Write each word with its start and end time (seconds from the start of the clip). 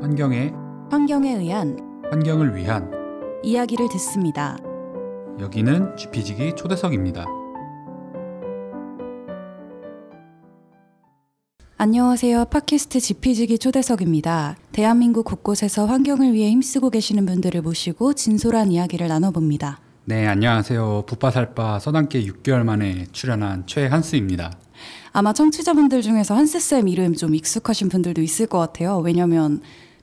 환경에 0.00 0.50
환경에 0.90 1.34
의한 1.34 1.76
환경을 2.10 2.56
위한 2.56 2.90
이야기를 3.42 3.90
듣습니다. 3.90 4.56
여기는 5.38 5.94
GP지기 5.94 6.56
초대석입니다. 6.56 7.26
안녕하세요. 11.76 12.46
팟캐스트 12.46 12.98
지피지기 12.98 13.58
초대석입니다. 13.58 14.56
대한민국 14.72 15.24
곳곳에서 15.24 15.84
환경을 15.84 16.32
위해 16.32 16.50
힘쓰고 16.50 16.88
계시는 16.88 17.26
분들을 17.26 17.60
모시고 17.60 18.14
진솔한 18.14 18.72
이야기를 18.72 19.06
나눠봅니다. 19.06 19.80
네, 20.06 20.26
안녕하세요. 20.26 21.04
부파살바 21.06 21.78
서당계 21.78 22.24
6개월 22.24 22.64
만에 22.64 23.04
출연한 23.12 23.66
최한스입니다. 23.66 24.52
아마 25.12 25.32
청취자분들 25.32 26.00
중에서 26.02 26.34
한스쌤 26.34 26.88
이름 26.88 27.14
좀 27.14 27.34
익숙하신 27.34 27.90
분들도 27.90 28.22
있을 28.22 28.46
것 28.46 28.58
같아요. 28.58 28.98
왜냐면 28.98 29.60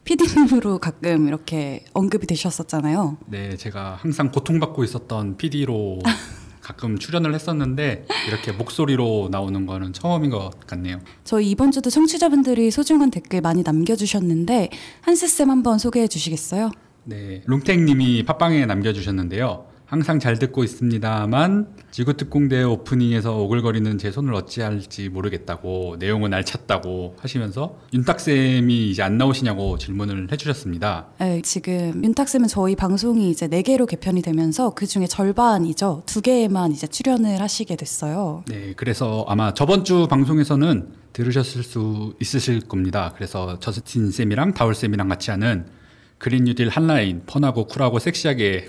PD님으로 0.07 0.79
가끔 0.79 1.27
이렇게 1.27 1.83
언급이 1.93 2.27
되셨었잖아요. 2.27 3.17
네, 3.27 3.57
제가 3.57 3.99
항상 4.01 4.31
고통받고 4.31 4.85
있었던 4.85 5.35
PD로 5.35 5.99
가끔 6.61 6.97
출연을 6.97 7.33
했었는데 7.33 8.05
이렇게 8.27 8.53
목소리로 8.53 9.27
나오는 9.31 9.65
거는 9.65 9.91
처음인 9.91 10.31
것 10.31 10.65
같네요. 10.65 10.99
저희 11.25 11.49
이번 11.49 11.71
주도 11.71 11.89
청취자분들이 11.89 12.71
소중한 12.71 13.11
댓글 13.11 13.41
많이 13.41 13.63
남겨주셨는데 13.63 14.69
한스 15.01 15.27
쌤 15.27 15.49
한번 15.49 15.77
소개해 15.77 16.07
주시겠어요? 16.07 16.71
네, 17.03 17.41
룽탱님이 17.45 18.23
팟빵에 18.23 18.65
남겨주셨는데요. 18.65 19.66
항상 19.87 20.19
잘 20.19 20.37
듣고 20.37 20.65
있습니다만 20.65 21.65
지구특공대 21.91 22.61
오프닝에서 22.63 23.37
오글거리는 23.37 23.97
제 23.97 24.11
손을 24.11 24.33
어찌할지 24.33 25.07
모르겠다고 25.07 25.95
내용은 25.97 26.33
알찼다고 26.33 27.15
하시면서 27.21 27.79
윤탁쌤이 27.93 28.89
이제 28.89 29.01
안 29.01 29.17
나오시냐고 29.17 29.77
질문을 29.77 30.27
해주셨습니다. 30.29 31.07
네, 31.19 31.41
지금 31.41 32.03
윤탁쌤은 32.03 32.49
저희 32.49 32.75
방송이 32.75 33.29
이제 33.29 33.47
4개로 33.47 33.87
개편이 33.87 34.21
되면서 34.23 34.71
그 34.71 34.85
중에 34.85 35.07
절반이죠. 35.07 36.03
두 36.05 36.19
개에만 36.19 36.73
이제 36.73 36.85
출연을 36.85 37.39
하시게 37.39 37.77
됐어요. 37.77 38.43
네, 38.49 38.73
그래서 38.75 39.23
아마 39.29 39.53
저번 39.53 39.85
주 39.85 40.07
방송에서는 40.09 40.89
들으셨을 41.13 41.63
수 41.63 42.13
있으실 42.19 42.67
겁니다. 42.67 43.13
그래서 43.15 43.57
저스틴 43.61 44.11
쌤이랑 44.11 44.53
다울 44.53 44.75
쌤이랑 44.75 45.07
같이 45.07 45.31
하는 45.31 45.65
그린 46.17 46.43
뉴딜 46.43 46.67
한라인 46.69 47.21
펀하고 47.25 47.67
쿨하고 47.67 47.99
섹시하게 47.99 48.65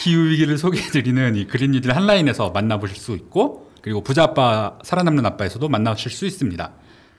기후 0.00 0.28
위기를 0.28 0.56
소개해드리는 0.56 1.36
이 1.36 1.46
그린 1.46 1.72
뉴딜 1.72 1.92
한라인에서 1.94 2.50
만나보실 2.50 2.96
수 2.96 3.12
있고 3.16 3.70
그리고 3.82 4.02
부자 4.02 4.22
아빠 4.24 4.78
살아남는 4.82 5.26
아빠에서도 5.26 5.68
만나실 5.68 6.10
수 6.10 6.26
있습니다. 6.26 6.70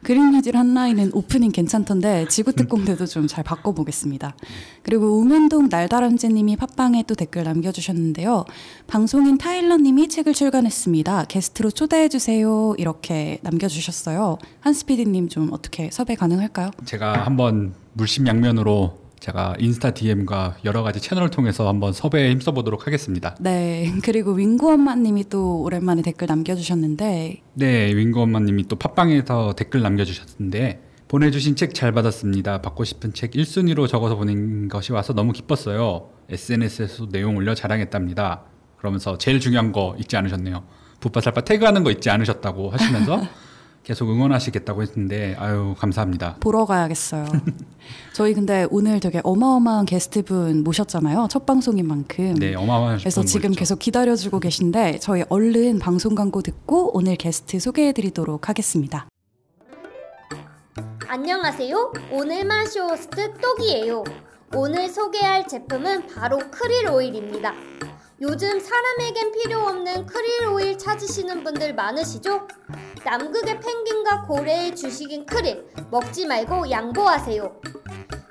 그린 0.04 0.32
뉴딜 0.32 0.58
한라인은 0.58 1.12
오프닝 1.14 1.52
괜찮던데 1.52 2.26
지구특공대도 2.28 3.06
좀 3.06 3.28
잘 3.28 3.44
바꿔보겠습니다. 3.44 4.36
그리고 4.82 5.20
우면동 5.20 5.68
날다람쥐님이 5.70 6.56
팟빵에 6.56 7.04
또 7.08 7.14
댓글 7.14 7.44
남겨주셨는데요. 7.44 8.46
방송인 8.88 9.38
타일러님이 9.38 10.08
책을 10.08 10.34
출간했습니다. 10.34 11.26
게스트로 11.26 11.70
초대해주세요. 11.70 12.74
이렇게 12.80 13.38
남겨주셨어요. 13.44 14.40
한스피디님 14.62 15.30
좀 15.30 15.54
어떻게 15.54 15.92
섭외 15.92 16.16
가능할까요? 16.16 16.72
제가 16.86 17.28
한번 17.28 17.76
물심양면으로 17.94 19.01
제가 19.22 19.54
인스타 19.60 19.92
DM과 19.92 20.58
여러 20.66 20.82
가지 20.82 21.00
채널을 21.00 21.30
통해서 21.30 21.68
한번 21.68 21.94
섭외에 21.94 22.32
힘써 22.32 22.52
보도록 22.52 22.88
하겠습니다. 22.88 23.36
네. 23.40 23.92
그리고 24.04 24.32
윙구 24.34 24.70
엄마님이 24.74 25.30
또 25.30 25.62
오랜만에 25.62 26.02
댓글 26.02 26.28
남겨주셨는데 26.28 27.42
네, 27.54 27.96
윙구 27.96 28.20
엄마님이 28.20 28.68
또 28.68 28.76
팟빵에서 28.78 29.54
댓글 29.54 29.82
남겨주셨는데 29.84 30.82
보내주신 31.08 31.56
책 31.56 31.74
잘 31.76 31.92
받았습니다. 31.92 32.62
받고 32.64 32.84
싶은 32.84 33.14
책 33.14 33.32
1순위로 33.32 33.88
적어서 33.88 34.16
보낸 34.16 34.68
것이 34.68 34.92
와서 34.92 35.14
너무 35.14 35.34
기뻤어요. 35.34 36.10
SNS에서 36.30 37.10
내용 37.10 37.36
올려 37.38 37.54
자랑했답니다. 37.54 38.44
그러면서 38.78 39.20
제일 39.20 39.40
중요한 39.40 39.72
거 39.72 39.96
잊지 40.00 40.18
않으셨네요. 40.18 40.64
부파살바 41.00 41.42
태그하는 41.42 41.84
거 41.84 41.92
잊지 41.92 42.10
않으셨다고 42.10 42.72
하시면서 42.72 43.22
계속 43.92 44.10
응원하시겠다고 44.10 44.84
했는데 44.84 45.36
아유 45.38 45.76
감사합니다. 45.78 46.38
보러 46.40 46.64
가야겠어요. 46.64 47.26
저희 48.16 48.34
근데 48.34 48.66
오늘 48.72 49.02
되게 49.02 49.20
어마어마한 49.22 49.86
게스트분 49.86 50.64
모셨잖아요. 50.64 51.28
첫 51.30 51.46
방송인 51.46 51.86
만큼. 51.86 52.36
네, 52.36 52.56
어마어마한 52.56 53.00
그래서 53.00 53.22
지금 53.26 53.52
계속 53.52 53.80
기다려주고 53.80 54.40
계신데 54.40 55.00
저희 55.00 55.26
얼른 55.28 55.80
방송 55.80 56.16
광고 56.16 56.42
듣고 56.42 56.96
오늘 56.96 57.18
게스트 57.18 57.60
소개해드리도록 57.60 58.48
하겠습니다. 58.48 59.10
안녕하세요. 61.10 61.92
오늘만 62.12 62.68
쇼호스트 62.68 63.34
똑이에요. 63.42 64.06
오늘 64.56 64.88
소개할 64.88 65.46
제품은 65.50 66.08
바로 66.08 66.40
크릴 66.50 66.88
오일입니다. 66.88 67.54
요즘 68.22 68.58
사람에겐 68.58 69.32
필요 69.34 69.60
없는 69.62 70.06
크릴 70.06 70.48
오일 70.48 70.78
찾으시는 70.78 71.44
분들 71.44 71.74
많으시죠? 71.76 72.48
남극의 73.04 73.60
펭귄과 73.60 74.24
고래의 74.24 74.76
주식인 74.76 75.26
크릴 75.26 75.66
먹지 75.90 76.26
말고 76.28 76.70
양보하세요. 76.70 77.62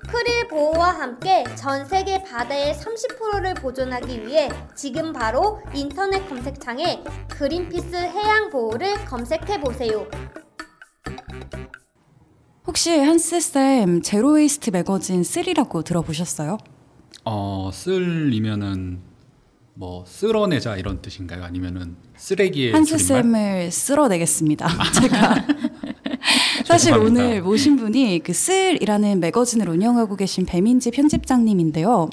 크릴 0.08 0.48
보호와 0.48 0.90
함께 0.90 1.44
전 1.56 1.84
세계 1.84 2.22
바다의 2.22 2.74
30%를 2.74 3.54
보존하기 3.54 4.26
위해 4.26 4.48
지금 4.74 5.12
바로 5.12 5.60
인터넷 5.74 6.26
검색창에 6.28 7.02
그린피스 7.28 7.94
해양 7.96 8.50
보호를 8.50 9.04
검색해 9.06 9.60
보세요. 9.60 10.06
혹시 12.66 12.98
한스쌤 12.98 14.02
제로웨이스트 14.02 14.70
매거진 14.70 15.22
3라고 15.22 15.84
들어보셨어요? 15.84 16.58
어, 17.24 17.70
쓸이면은 17.72 19.09
뭐 19.80 20.04
쓸어내자 20.06 20.76
이런 20.76 21.00
뜻인가요? 21.00 21.42
아니면은 21.42 21.96
쓰레기의 22.18 22.72
한스 22.72 22.98
쌤을 22.98 23.70
쓸어내겠습니다. 23.70 24.68
제가 25.00 25.46
사실 26.68 26.92
오늘 26.92 27.40
모신 27.40 27.76
분이 27.76 28.20
그 28.22 28.34
쓸이라는 28.34 29.20
매거진을 29.20 29.70
운영하고 29.70 30.16
계신 30.16 30.44
배민지 30.44 30.90
편집장님인데요. 30.90 32.10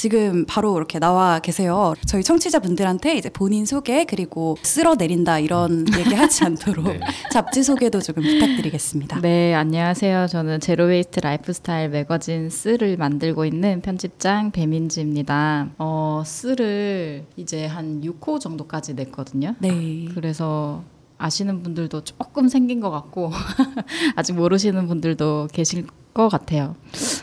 지금 0.00 0.46
바로 0.46 0.78
이렇게 0.78 0.98
나와 0.98 1.40
계세요. 1.40 1.92
저희 2.06 2.22
청취자분들한테 2.22 3.18
이제 3.18 3.28
본인 3.28 3.66
소개 3.66 4.06
그리고 4.06 4.56
쓸어 4.62 4.94
내린다 4.94 5.40
이런 5.40 5.84
얘기 5.94 6.14
하지 6.14 6.42
않도록 6.48 6.86
네. 6.86 7.00
잡지 7.30 7.62
소개도 7.62 8.00
조금 8.00 8.22
부탁드리겠습니다. 8.22 9.20
네, 9.20 9.52
안녕하세요. 9.52 10.28
저는 10.28 10.60
zero 10.60 10.87
waste 10.87 11.20
라이프스타일 11.20 11.90
매거진 11.90 12.48
쓸을 12.48 12.96
만들고 12.96 13.44
있는 13.44 13.82
편집장 13.82 14.52
배민지입니다. 14.52 15.68
어, 15.76 16.22
쓸을 16.24 17.26
이제 17.36 17.66
한 17.66 18.00
6호 18.00 18.40
정도까지 18.40 18.94
냈거든요. 18.94 19.54
네. 19.58 20.06
그래서 20.14 20.82
아시는 21.20 21.62
분들도 21.62 22.02
조금 22.04 22.48
생긴 22.48 22.80
것 22.80 22.90
같고 22.90 23.30
아직 24.16 24.32
모르시는 24.34 24.86
분들도 24.88 25.48
계실 25.52 25.86
것 26.14 26.28
같아요. 26.28 26.74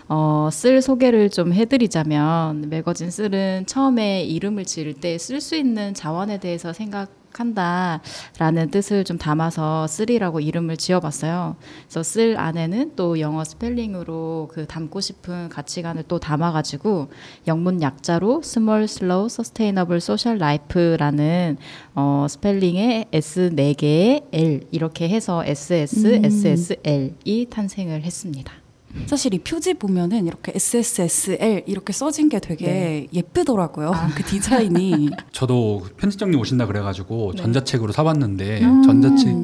어, 0.08 0.50
쓸 0.52 0.82
소개를 0.82 1.30
좀 1.30 1.52
해드리자면 1.52 2.70
매거진 2.70 3.12
쓸은 3.12 3.66
처음에 3.66 4.24
이름을 4.24 4.64
지을 4.66 4.94
때 4.94 5.16
쓸 5.18 5.42
수 5.42 5.56
있는 5.56 5.94
자원에 5.94 6.40
대해서 6.40 6.72
생각 6.74 7.10
한다라는 7.40 8.72
뜻을 8.72 9.04
좀 9.04 9.18
담아서 9.18 9.88
쓸이라고 9.88 10.40
이름을 10.40 10.78
지어봤어요. 10.78 11.56
그래서 11.84 12.04
쓸 12.04 12.38
안에는 12.38 12.94
또 12.96 13.20
영어 13.20 13.44
스펠링으로 13.44 14.50
그 14.52 14.66
담고 14.66 15.02
싶은 15.02 15.50
가치관을 15.50 16.04
또 16.08 16.20
담아가지고 16.20 17.10
영문 17.48 17.82
약자로 17.82 18.42
small 18.42 18.88
slow 18.88 19.30
sustainable 19.30 20.02
social 20.02 20.38
life라는 20.38 21.58
어, 21.96 22.26
스펠링에 22.30 23.06
S 23.12 23.52
4개의 23.56 24.26
L 24.32 24.62
이렇게 24.72 25.10
해서 25.10 25.44
SS, 25.46 26.08
음. 26.08 26.26
SSL이 26.26 27.48
탄생을 27.50 28.04
했습니다. 28.04 28.67
사실 29.06 29.34
이 29.34 29.40
표지 29.40 29.74
보면은 29.74 30.26
이렇게 30.28 30.54
SSSL 30.56 31.64
이렇게 31.68 31.94
써진 31.94 32.30
게 32.30 32.40
되게 32.40 32.66
네. 32.66 33.08
예쁘더라고요. 33.14 33.92
아. 33.92 34.08
그 34.16 34.24
디자인이. 34.24 35.10
저도 35.32 35.86
편집장님 35.98 36.40
오신다 36.40 36.66
그래가지고 36.68 37.34
네. 37.36 37.42
전자책으로 37.42 37.92
사봤는데 37.92 38.64
음. 38.64 38.84
전자책 38.84 39.36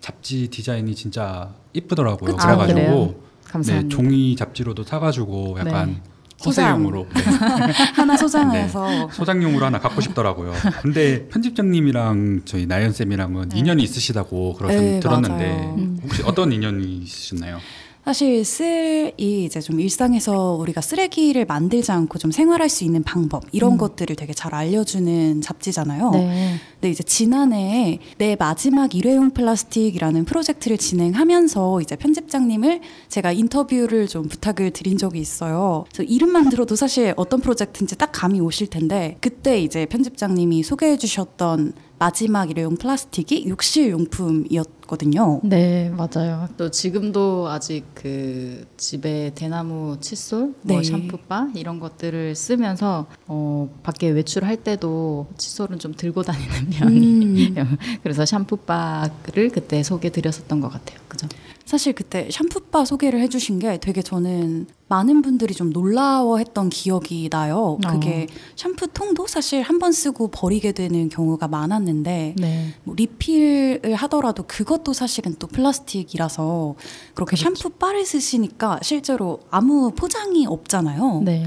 잡지 0.00 0.48
디자인이 0.48 0.94
진짜 0.94 1.54
이쁘더라고요. 1.72 2.36
그쵸? 2.36 2.46
그래가지고 2.46 3.22
아, 3.52 3.58
네, 3.62 3.88
종이 3.88 4.36
잡지로도 4.36 4.84
사가지고 4.84 5.56
약간 5.58 5.88
네. 5.88 6.02
허세용으로 6.44 7.06
네. 7.14 7.22
하나 7.94 8.16
소장해서 8.16 8.88
네. 8.88 9.06
소장용으로 9.12 9.66
하나 9.66 9.78
갖고 9.78 10.00
싶더라고요. 10.00 10.52
근데 10.82 11.28
편집장님이랑 11.28 12.42
저희 12.44 12.66
나연 12.66 12.92
쌤이랑은 12.92 13.50
네. 13.50 13.58
인연이 13.58 13.82
있으시다고 13.82 14.54
그러셨 14.54 14.80
네, 14.80 15.00
들었는데 15.00 15.46
맞아요. 15.48 15.96
혹시 16.02 16.22
어떤 16.24 16.52
인연이 16.52 16.98
있으셨나요? 16.98 17.58
사실 18.04 18.44
쓸이 18.44 19.44
이제 19.44 19.60
좀 19.60 19.78
일상에서 19.78 20.54
우리가 20.54 20.80
쓰레기를 20.80 21.44
만들지 21.44 21.92
않고 21.92 22.18
좀 22.18 22.30
생활할 22.30 22.68
수 22.68 22.84
있는 22.84 23.02
방법 23.02 23.44
이런 23.52 23.72
음. 23.72 23.78
것들을 23.78 24.16
되게 24.16 24.32
잘 24.32 24.54
알려주는 24.54 25.42
잡지잖아요. 25.42 26.10
네. 26.10 26.54
근데 26.74 26.90
이제 26.90 27.02
지난해 27.02 27.98
내 28.16 28.36
마지막 28.36 28.94
일회용 28.94 29.30
플라스틱이라는 29.30 30.24
프로젝트를 30.24 30.78
진행하면서 30.78 31.82
이제 31.82 31.96
편집장님을 31.96 32.80
제가 33.08 33.32
인터뷰를 33.32 34.08
좀 34.08 34.28
부탁을 34.28 34.70
드린 34.70 34.96
적이 34.96 35.20
있어요. 35.20 35.84
그래서 35.92 36.02
이름만 36.02 36.48
들어도 36.48 36.76
사실 36.76 37.12
어떤 37.16 37.40
프로젝트인지 37.40 37.96
딱 37.98 38.10
감이 38.12 38.40
오실 38.40 38.68
텐데 38.68 39.18
그때 39.20 39.60
이제 39.60 39.84
편집장님이 39.84 40.62
소개해 40.62 40.96
주셨던 40.96 41.74
마지막 42.04 42.50
일회용 42.50 42.76
플라스틱이 42.76 43.46
욕실 43.50 43.90
용품이었거든요. 43.90 45.42
네, 45.44 45.90
맞아요. 45.90 46.48
또 46.56 46.70
지금도 46.70 47.48
아직 47.50 47.84
그 47.92 48.66
집에 48.78 49.32
대나무 49.34 49.98
칫솔, 50.00 50.54
뭐 50.62 50.78
네. 50.78 50.82
샴푸바 50.82 51.50
이런 51.54 51.78
것들을 51.78 52.34
쓰면서 52.34 53.06
어, 53.26 53.68
밖에 53.82 54.08
외출할 54.08 54.56
때도 54.64 55.26
칫솔은 55.36 55.78
좀 55.78 55.92
들고 55.92 56.22
다니는 56.22 56.70
편이. 56.72 57.48
음. 57.58 57.76
그래서 58.02 58.24
샴푸바를 58.24 59.50
그때 59.52 59.82
소개 59.82 60.08
드렸었던 60.08 60.58
것 60.62 60.70
같아요. 60.70 60.98
그죠? 61.06 61.28
사실 61.70 61.92
그때 61.92 62.28
샴푸바 62.32 62.84
소개를 62.84 63.20
해주신 63.20 63.60
게 63.60 63.78
되게 63.78 64.02
저는 64.02 64.66
많은 64.88 65.22
분들이 65.22 65.54
좀 65.54 65.70
놀라워했던 65.70 66.68
기억이 66.68 67.28
나요. 67.30 67.78
그게 67.88 68.26
샴푸통도 68.56 69.28
사실 69.28 69.62
한 69.62 69.78
번 69.78 69.92
쓰고 69.92 70.28
버리게 70.32 70.72
되는 70.72 71.08
경우가 71.08 71.46
많았는데 71.46 72.34
네. 72.36 72.74
뭐 72.82 72.96
리필을 72.96 73.94
하더라도 73.94 74.42
그것도 74.48 74.92
사실은 74.92 75.36
또 75.38 75.46
플라스틱이라서 75.46 76.74
그렇게 77.14 77.36
샴푸바를 77.36 78.04
쓰시니까 78.04 78.80
실제로 78.82 79.38
아무 79.48 79.92
포장이 79.92 80.46
없잖아요. 80.48 81.22
네. 81.24 81.46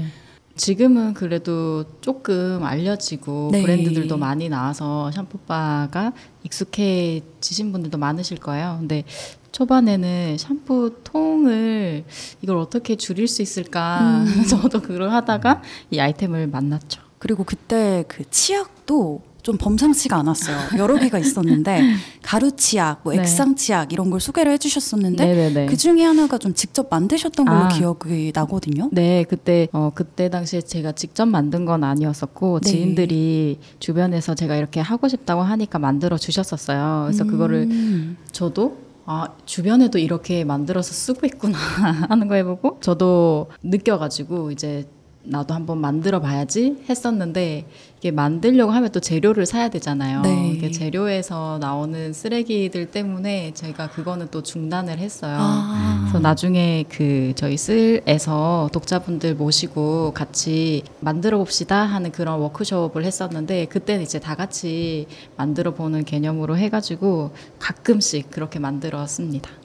지금은 0.56 1.14
그래도 1.14 1.84
조금 2.00 2.62
알려지고 2.62 3.48
네. 3.52 3.62
브랜드들도 3.62 4.16
많이 4.16 4.48
나와서 4.48 5.10
샴푸바가 5.10 6.12
익숙해지신 6.44 7.72
분들도 7.72 7.98
많으실 7.98 8.38
거예요. 8.38 8.76
근데 8.78 9.04
초반에는 9.50 10.36
샴푸 10.38 10.96
통을 11.04 12.04
이걸 12.42 12.56
어떻게 12.56 12.96
줄일 12.96 13.28
수 13.28 13.42
있을까 13.42 14.24
음. 14.24 14.44
저도 14.46 14.80
그걸 14.80 15.10
하다가 15.10 15.62
이 15.90 15.98
아이템을 15.98 16.46
만났죠. 16.48 17.02
그리고 17.18 17.44
그때 17.44 18.04
그 18.08 18.28
치약도 18.30 19.22
좀 19.44 19.58
범상치가 19.58 20.16
않았어요. 20.16 20.56
여러 20.78 20.98
개가 20.98 21.18
있었는데 21.18 21.82
가루 22.22 22.50
치약, 22.52 23.02
뭐 23.04 23.12
네. 23.12 23.20
액상 23.20 23.56
치약 23.56 23.92
이런 23.92 24.08
걸 24.08 24.18
소개를 24.18 24.50
해주셨었는데 24.52 25.22
네네네. 25.22 25.66
그 25.66 25.76
중에 25.76 26.02
하나가 26.02 26.38
좀 26.38 26.54
직접 26.54 26.88
만드셨던 26.90 27.44
걸로 27.44 27.64
아. 27.64 27.68
기억이 27.68 28.32
나거든요. 28.34 28.88
네, 28.90 29.22
그때 29.28 29.68
어 29.72 29.92
그때 29.94 30.30
당시에 30.30 30.62
제가 30.62 30.92
직접 30.92 31.26
만든 31.26 31.66
건 31.66 31.84
아니었었고 31.84 32.60
네. 32.60 32.70
지인들이 32.70 33.58
주변에서 33.80 34.34
제가 34.34 34.56
이렇게 34.56 34.80
하고 34.80 35.08
싶다고 35.08 35.42
하니까 35.42 35.78
만들어 35.78 36.16
주셨었어요. 36.16 37.02
그래서 37.04 37.24
그거를 37.24 37.68
음. 37.70 38.16
저도 38.32 38.78
아 39.04 39.28
주변에도 39.44 39.98
이렇게 39.98 40.44
만들어서 40.44 40.94
쓰고 40.94 41.26
있구나 41.26 41.58
하는 42.08 42.28
거 42.28 42.36
해보고 42.36 42.78
저도 42.80 43.50
느껴가지고 43.62 44.52
이제 44.52 44.86
나도 45.24 45.54
한번 45.54 45.78
만들어 45.78 46.20
봐야지 46.20 46.76
했었는데 46.88 47.64
이게 47.98 48.10
만들려고 48.10 48.72
하면 48.72 48.90
또 48.92 49.00
재료를 49.00 49.46
사야 49.46 49.70
되잖아요. 49.70 50.20
네. 50.20 50.50
이게 50.50 50.70
재료에서 50.70 51.58
나오는 51.58 52.12
쓰레기들 52.12 52.90
때문에 52.90 53.52
제가 53.54 53.88
그거는 53.88 54.28
또 54.30 54.42
중단을 54.42 54.98
했어요. 54.98 55.36
아. 55.40 56.00
그래서 56.02 56.18
나중에 56.18 56.84
그 56.90 57.32
저희 57.34 57.56
쓸에서 57.56 58.68
독자분들 58.72 59.36
모시고 59.36 60.12
같이 60.12 60.82
만들어 61.00 61.38
봅시다 61.38 61.76
하는 61.84 62.12
그런 62.12 62.38
워크숍을 62.40 63.04
했었는데 63.04 63.66
그때는 63.66 64.02
이제 64.02 64.20
다 64.20 64.34
같이 64.34 65.06
만들어 65.36 65.72
보는 65.72 66.04
개념으로 66.04 66.58
해가지고 66.58 67.30
가끔씩 67.58 68.30
그렇게 68.30 68.58
만들었습니다. 68.58 69.63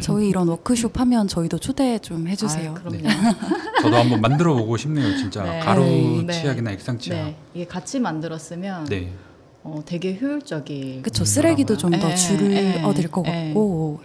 저희 0.00 0.28
이런 0.28 0.48
워크숍 0.48 0.98
하면 1.00 1.28
저희도 1.28 1.58
초대 1.58 1.98
좀 1.98 2.28
해주세요. 2.28 2.70
아, 2.70 2.74
그럼요. 2.74 3.08
저도 3.82 3.96
한번 3.96 4.20
만들어 4.20 4.54
보고 4.54 4.76
싶네요. 4.76 5.16
진짜 5.16 5.42
네. 5.44 5.60
가루 5.60 5.82
네. 6.26 6.32
치약이나 6.32 6.72
액상 6.72 6.98
치약. 6.98 7.16
네, 7.16 7.36
이게 7.54 7.66
같이 7.66 8.00
만들었으면 8.00 8.86
네. 8.86 9.12
어, 9.62 9.82
되게 9.84 10.18
효율적이. 10.20 11.00
그쵸 11.02 11.24
쓰레기도 11.24 11.76
좀더 11.76 12.10
예, 12.10 12.14
줄어들 12.14 13.08
것 13.10 13.26
예. 13.26 13.48
같고 13.48 14.00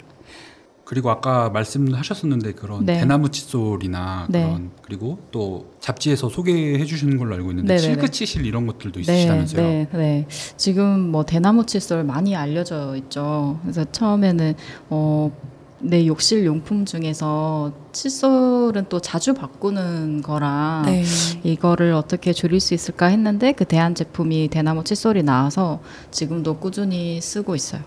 그리고 0.86 1.10
아까 1.10 1.50
말씀하셨었는데 1.50 2.54
그런 2.54 2.86
네. 2.86 3.00
대나무 3.00 3.30
칫솔이나 3.30 4.28
네. 4.30 4.44
그런 4.44 4.72
그리고 4.82 5.18
또 5.32 5.74
잡지에서 5.80 6.30
소개해 6.30 6.84
주시는 6.86 7.18
걸로 7.18 7.36
알고 7.36 7.52
있는데 7.52 7.76
네네네. 7.76 7.94
실크 7.94 8.12
치실 8.12 8.46
이런 8.46 8.68
것들도 8.68 9.02
네, 9.02 9.14
있으시다면서요. 9.14 9.62
네, 9.62 9.88
네. 9.94 10.28
지금 10.58 11.00
뭐 11.12 11.26
대나무 11.26 11.66
칫솔 11.66 12.04
많이 12.04 12.36
알려져 12.36 12.96
있죠. 12.98 13.60
그래서 13.62 13.86
처음에는 13.86 14.56
어, 14.90 15.32
내 15.84 16.08
욕실 16.08 16.46
용품 16.46 16.86
중에서 16.86 17.74
칫솔은 17.92 18.86
또 18.88 19.00
자주 19.00 19.34
바꾸는 19.34 20.22
거라 20.22 20.84
네. 20.86 21.04
이거를 21.44 21.94
어떻게 21.94 22.32
줄일 22.32 22.60
수 22.60 22.74
있을까 22.74 23.08
했는데 23.08 23.52
그 23.52 23.66
대안 23.66 23.94
제품이 23.94 24.48
대나무 24.48 24.84
칫솔이 24.84 25.24
나와서 25.24 25.82
지금도 26.12 26.58
꾸준히 26.58 27.20
쓰고 27.20 27.56
있어요. 27.56 27.82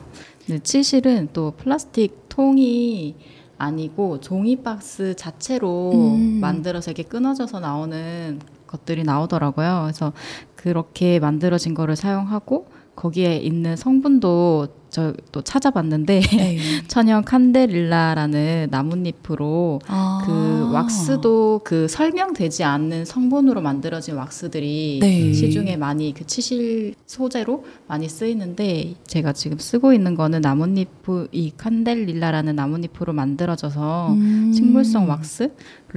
근데 0.44 0.62
치실은 0.62 1.28
또 1.32 1.52
플라스틱 1.56 2.28
통이 2.28 3.16
아니고 3.58 4.20
종이 4.20 4.56
박스 4.56 5.16
자체로 5.16 5.92
음. 5.94 6.40
만들어서 6.40 6.90
이렇게 6.90 7.02
끊어져서 7.02 7.60
나오는 7.60 8.40
것들이 8.66 9.04
나오더라고요. 9.04 9.82
그래서 9.84 10.12
그렇게 10.54 11.18
만들어진 11.18 11.72
거를 11.72 11.96
사용하고 11.96 12.66
거기에 12.94 13.36
있는 13.36 13.76
성분도 13.76 14.68
저 14.96 15.12
또 15.30 15.42
찾아봤는데 15.42 16.20
네. 16.20 16.56
천연 16.88 17.22
칸데릴라라는 17.22 18.68
나뭇잎으로 18.70 19.80
아. 19.86 20.22
그 20.24 20.72
왁스도 20.72 21.60
그 21.62 21.86
설명되지 21.88 22.64
않는 22.64 23.04
성분으로 23.04 23.60
만들어진 23.60 24.16
왁스들이 24.16 25.00
네. 25.02 25.32
시중에 25.34 25.76
많이 25.76 26.14
그 26.14 26.26
치실 26.26 26.94
소재로 27.04 27.66
많이 27.86 28.08
쓰이는데 28.08 28.94
제가 29.06 29.34
지금 29.34 29.58
쓰고 29.58 29.92
있는 29.92 30.14
거는 30.14 30.40
나뭇잎 30.40 30.88
이 31.30 31.52
칸델릴라라는 31.56 32.56
나뭇잎으로 32.56 33.12
만들어져서 33.12 34.12
음. 34.14 34.52
식물성 34.52 35.08
왁스를 35.08 35.52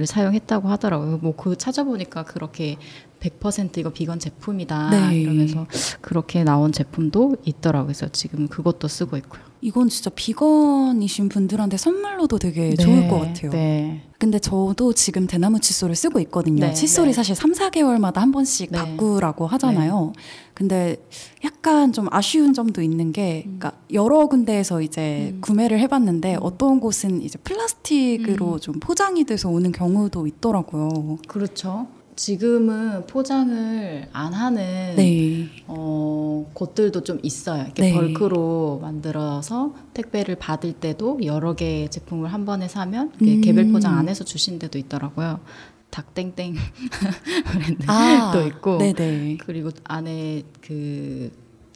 사용했다고 0.06 0.68
하더라고요. 0.68 1.18
뭐 1.18 1.30
그 1.40 1.56
찾아보니까 1.56 2.24
그렇게 2.24 2.76
100% 3.20 3.78
이거 3.78 3.90
비건 3.90 4.18
제품이다 4.18 4.90
네. 4.90 5.20
이러면서 5.20 5.66
그렇게 6.00 6.42
나온 6.42 6.72
제품도 6.72 7.36
있더라고요. 7.44 7.86
그래서 7.86 8.08
지금 8.08 8.48
그것도 8.48 8.88
쓰고 8.90 9.16
있고요. 9.18 9.50
이건 9.62 9.88
진짜 9.88 10.10
비건이신 10.14 11.28
분들한테 11.28 11.76
선물로도 11.76 12.38
되게 12.38 12.74
좋을 12.74 13.08
것 13.08 13.20
같아요. 13.20 13.50
네. 13.50 14.02
근데 14.18 14.38
저도 14.38 14.92
지금 14.92 15.26
대나무 15.26 15.60
칫솔을 15.60 15.94
쓰고 15.94 16.18
있거든요. 16.20 16.60
네, 16.60 16.74
칫솔이 16.74 17.08
네. 17.08 17.12
사실 17.12 17.34
3, 17.34 17.52
4개월마다 17.52 18.16
한 18.16 18.32
번씩 18.32 18.70
네. 18.70 18.78
바꾸라고 18.78 19.46
하잖아요. 19.46 20.12
근데 20.54 20.96
약간 21.44 21.92
좀 21.92 22.06
아쉬운 22.10 22.52
점도 22.52 22.82
있는 22.82 23.12
게, 23.12 23.44
음. 23.46 23.58
그러니까 23.58 23.80
여러 23.92 24.26
군데에서 24.26 24.82
이제 24.82 25.34
구매를 25.40 25.78
해봤는데 25.80 26.34
음. 26.34 26.40
어떤 26.42 26.80
곳은 26.80 27.22
이제 27.22 27.38
플라스틱으로 27.38 28.58
좀 28.58 28.78
포장이 28.80 29.24
돼서 29.24 29.48
오는 29.48 29.72
경우도 29.72 30.26
있더라고요. 30.26 31.18
그렇죠. 31.26 31.86
지금은 32.20 33.06
포장을 33.06 34.08
안 34.12 34.34
하는 34.34 34.94
네. 34.94 35.48
어, 35.66 36.50
곳들도 36.52 37.02
좀 37.02 37.18
있어요. 37.22 37.62
이렇게 37.62 37.82
네. 37.82 37.94
벌크로 37.94 38.80
만들어서 38.82 39.74
택배를 39.94 40.34
받을 40.34 40.74
때도 40.74 41.20
여러 41.24 41.54
개의 41.54 41.88
제품을 41.88 42.30
한 42.30 42.44
번에 42.44 42.68
사면 42.68 43.10
음. 43.22 43.40
개별 43.40 43.72
포장 43.72 43.96
안 43.96 44.06
해서 44.06 44.22
주신 44.22 44.58
데도 44.58 44.76
있더라고요. 44.76 45.40
닭땡땡 45.88 46.56
브랜드도 47.52 47.90
아, 47.90 48.44
있고 48.48 48.76
네네. 48.76 49.38
그리고 49.40 49.70
안에 49.84 50.42
그 50.60 51.30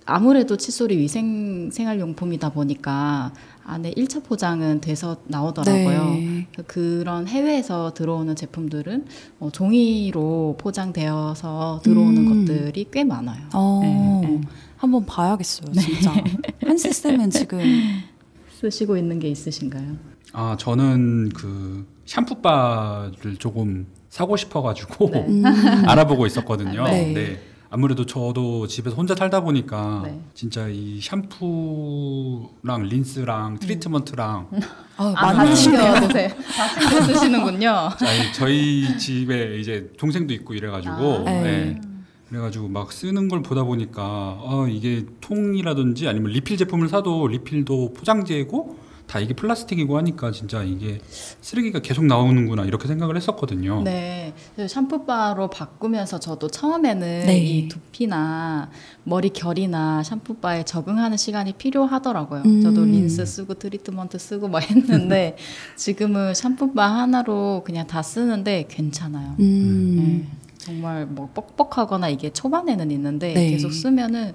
아무래도 0.07 0.57
칫솔이 0.57 0.97
위생 0.97 1.71
생활용품이다 1.71 2.51
보니까 2.51 3.33
안에 3.65 3.93
1차 3.93 4.23
포장은 4.23 4.81
돼서 4.81 5.17
나오더라고요. 5.25 6.05
네. 6.15 6.47
그런 6.67 7.27
해외에서 7.27 7.95
들어오는 7.95 8.37
제품들은 8.37 9.07
어, 9.41 9.49
종이로 9.51 10.57
포장되어서 10.61 11.81
들어오는 11.83 12.27
음. 12.27 12.47
것들이 12.47 12.87
꽤 12.91 13.05
많아요. 13.05 13.49
어, 13.55 13.81
네, 13.83 14.29
네. 14.29 14.41
한번 14.77 15.07
봐야겠어요, 15.07 15.73
진짜. 15.73 16.13
한스 16.67 16.93
쌤은 16.93 17.31
지금 17.31 17.61
쓰시고 18.61 18.99
있는 18.99 19.19
게 19.19 19.29
있으신가요? 19.29 19.97
아 20.35 20.57
저는 20.59 21.31
그 21.31 21.87
샴푸바를 22.05 23.37
조금 23.39 23.87
사고 24.11 24.37
싶어가지고 24.37 25.11
네. 25.11 25.27
음, 25.27 25.45
알아보고 25.89 26.27
있었거든요. 26.27 26.85
네. 26.85 27.41
네. 27.75 27.77
아무래도 27.77 28.07
저도 28.07 28.69
집에서 28.69 28.95
혼자 28.95 29.17
살다 29.17 29.41
보니까 29.41 30.03
네. 30.05 30.21
진짜 30.33 30.69
이 30.69 31.01
샴푸랑 31.01 32.85
린스랑 32.85 33.59
트리트먼트랑 33.59 34.49
아, 34.97 35.13
안 35.17 35.37
많으시네요. 35.37 35.83
챙겨 35.95 36.07
드세요. 36.07 36.29
다 36.29 36.69
챙겨 36.81 37.03
쓰시는군요. 37.03 37.69
아니, 37.69 38.33
저희 38.33 38.97
집에 38.97 39.59
이제 39.59 39.91
동생도 39.99 40.33
있고 40.35 40.55
이래가지고 40.55 40.95
아. 40.95 41.25
네. 41.25 41.43
네. 41.43 41.81
그래가지고 42.29 42.69
막 42.69 42.93
쓰는 42.93 43.29
걸 43.29 43.43
보다 43.43 43.65
보니까 43.65 44.03
아, 44.03 44.67
이게 44.71 45.05
통이라든지 45.21 46.09
아니면 46.09 46.31
리필 46.31 46.57
제품을 46.57 46.89
사도 46.89 47.27
리필도 47.27 47.95
포장재고 47.95 48.84
다 49.15 49.21
이게 49.21 49.33
플라스틱이고 49.33 49.97
하니까 49.97 50.33
진짜 50.33 50.65
이게 50.65 50.99
쓰레기가 51.41 51.79
계속 51.79 52.05
나오는구나 52.05 52.65
이렇게 52.65 52.89
생각을 52.89 53.17
했었거든요. 53.17 53.83
네, 53.83 54.35
샴푸바로 54.69 55.49
바꾸면서 55.51 56.19
저도 56.19 56.49
처음에는 56.49 57.27
네. 57.27 57.39
이 57.39 57.69
두피나 57.69 58.71
머리 59.05 59.31
결이나 59.31 60.03
샴푸바에 60.03 60.65
적응하는 60.65 61.17
시간이 61.17 61.53
필요하더라고요. 61.53 62.43
음. 62.45 62.61
저도 62.61 62.85
린스 62.85 63.25
쓰고 63.25 63.55
트리트먼트 63.55 64.19
쓰고 64.19 64.49
막 64.49 64.69
했는데 64.69 65.37
지금은 65.79 66.35
샴푸바 66.35 66.85
하나로 66.85 67.63
그냥 67.65 67.87
다 67.87 68.03
쓰는데 68.03 68.67
괜찮아요. 68.69 69.37
음. 69.39 70.27
네, 70.27 70.57
정말 70.59 71.07
뭐 71.07 71.31
뻑뻑하거나 71.33 72.09
이게 72.09 72.33
초반에는 72.33 72.91
있는데 72.91 73.33
네. 73.33 73.51
계속 73.51 73.71
쓰면은 73.71 74.35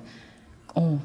어 0.73 1.01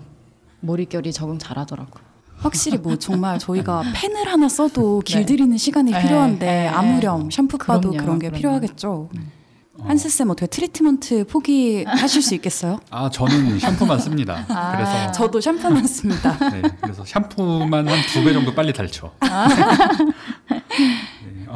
머릿결이 0.60 1.12
적응 1.12 1.40
잘하더라고요. 1.40 2.03
확실히 2.44 2.78
뭐 2.78 2.96
정말 2.96 3.38
저희가 3.38 3.82
펜을 3.94 4.28
하나 4.28 4.48
써도 4.48 5.00
길들이는 5.04 5.56
시간이 5.58 5.90
네. 5.90 6.02
필요한데 6.02 6.46
네. 6.46 6.68
아무렴 6.68 7.30
샴푸바도 7.30 7.90
그럼요, 7.90 7.96
그런 8.04 8.18
게 8.18 8.28
그럼요. 8.28 8.36
필요하겠죠. 8.38 9.08
어. 9.76 9.84
한스 9.86 10.08
쌤 10.08 10.30
어떻게 10.30 10.46
트리트먼트 10.46 11.26
포기하실 11.26 12.22
수 12.22 12.34
있겠어요? 12.36 12.78
아 12.90 13.10
저는 13.10 13.58
샴푸만 13.58 13.98
씁니다. 13.98 14.44
아. 14.48 14.72
그래서 14.76 15.10
저도 15.12 15.40
샴푸만 15.40 15.84
씁니다. 15.88 16.38
네, 16.38 16.62
그래서 16.80 17.04
샴푸만 17.04 17.88
한 17.88 17.98
두 18.12 18.22
배 18.24 18.32
정도 18.32 18.54
빨리 18.54 18.72
닳죠. 18.72 19.10
네, 19.20 19.28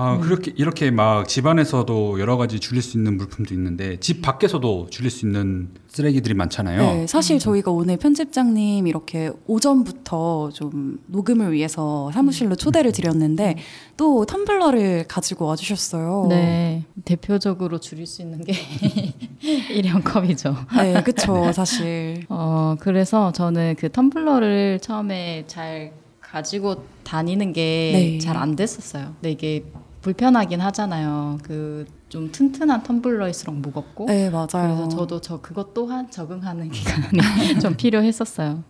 아 0.01 0.17
그렇게 0.19 0.53
이렇게 0.55 0.93
막 0.93 1.27
집안에서도 1.27 2.21
여러 2.21 2.37
가지 2.37 2.61
줄일 2.61 2.83
수 2.83 2.97
있는 2.97 3.17
물품도 3.17 3.53
있는데 3.53 3.99
집 3.99 4.23
밖에서도 4.23 4.87
줄일 4.91 5.11
수 5.11 5.27
있는 5.27 5.71
쓰레기들이 5.89 6.35
많잖아요. 6.35 6.81
네, 6.81 7.07
사실 7.09 7.41
저희가 7.41 7.73
오늘 7.73 7.97
편집장님 7.97 8.87
이렇게 8.87 9.33
오전부터 9.49 10.51
좀 10.53 11.01
녹음을 11.07 11.53
위해서 11.53 12.13
사무실로 12.13 12.55
초대를 12.55 12.93
드렸는데 12.93 13.57
또 13.97 14.25
텀블러를 14.25 15.07
가지고 15.09 15.47
와주셨어요. 15.47 16.27
네, 16.29 16.85
대표적으로 17.05 17.81
줄일 17.81 18.07
수 18.07 18.23
있는 18.23 18.45
게 18.45 18.53
일회용 19.75 20.03
컵이죠. 20.03 20.55
네, 20.77 21.03
그쵸, 21.03 21.51
사실. 21.53 22.25
어, 22.31 22.77
그래서 22.79 23.33
저는 23.33 23.75
그 23.77 23.89
텀블러를 23.89 24.81
처음에 24.81 25.43
잘 25.49 25.91
가지고 26.21 26.85
다니는 27.03 27.53
게 27.53 27.91
네. 27.93 28.19
잘안 28.19 28.55
됐었어요. 28.55 29.15
근데 29.15 29.33
이게 29.33 29.65
불편하긴 30.03 30.61
하잖아요. 30.61 31.39
그 31.43 31.87
좀 32.09 32.33
튼튼한 32.33 32.83
텀블러일수록 32.83 33.55
무겁고. 33.55 34.07
네, 34.07 34.31
맞아요. 34.31 34.47
그래서 34.53 34.89
저도 34.89 35.21
저 35.21 35.41
그것 35.41 35.75
또한 35.75 36.11
적응하는 36.11 36.71
기간이 36.73 37.61
좀 37.61 37.77
필요했었어요. 37.77 38.65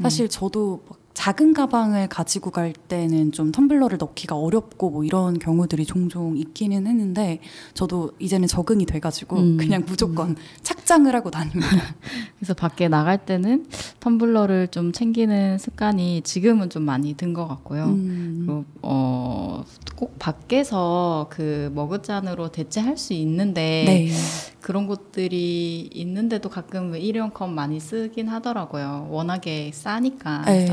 사실 0.00 0.28
저도 0.28 0.82
막 0.88 0.98
작은 1.14 1.52
가방을 1.52 2.08
가지고 2.08 2.50
갈 2.50 2.72
때는 2.72 3.32
좀 3.32 3.52
텀블러를 3.52 3.98
넣기가 3.98 4.36
어렵고 4.36 4.90
뭐 4.90 5.04
이런 5.04 5.38
경우들이 5.38 5.84
종종 5.84 6.36
있기는 6.36 6.86
했는데 6.86 7.40
저도 7.74 8.12
이제는 8.18 8.48
적응이 8.48 8.86
돼가지고 8.86 9.36
음. 9.36 9.56
그냥 9.56 9.82
무조건 9.86 10.36
착장을 10.62 11.12
하고 11.14 11.30
다닙니다. 11.30 11.68
그래서 12.38 12.54
밖에 12.54 12.88
나갈 12.88 13.24
때는 13.24 13.66
텀블러를 14.00 14.70
좀 14.70 14.92
챙기는 14.92 15.58
습관이 15.58 16.22
지금은 16.22 16.70
좀 16.70 16.84
많이 16.84 17.14
든 17.14 17.32
것 17.32 17.46
같고요. 17.48 17.84
음. 17.84 18.34
그리고 18.38 18.64
어, 18.82 19.64
꼭 19.96 20.18
밖에서 20.18 21.26
그 21.30 21.70
머그잔으로 21.74 22.48
대체할 22.50 22.96
수 22.98 23.12
있는데 23.14 23.84
네. 23.86 24.10
그런 24.60 24.86
곳들이 24.86 25.88
있는데도 25.92 26.48
가끔 26.48 26.94
일회용 26.94 27.30
컵 27.30 27.48
많이 27.48 27.80
쓰긴 27.80 28.28
하더라고요. 28.28 29.08
워낙에 29.10 29.70
싸니까 29.72 30.42
네. 30.42 30.66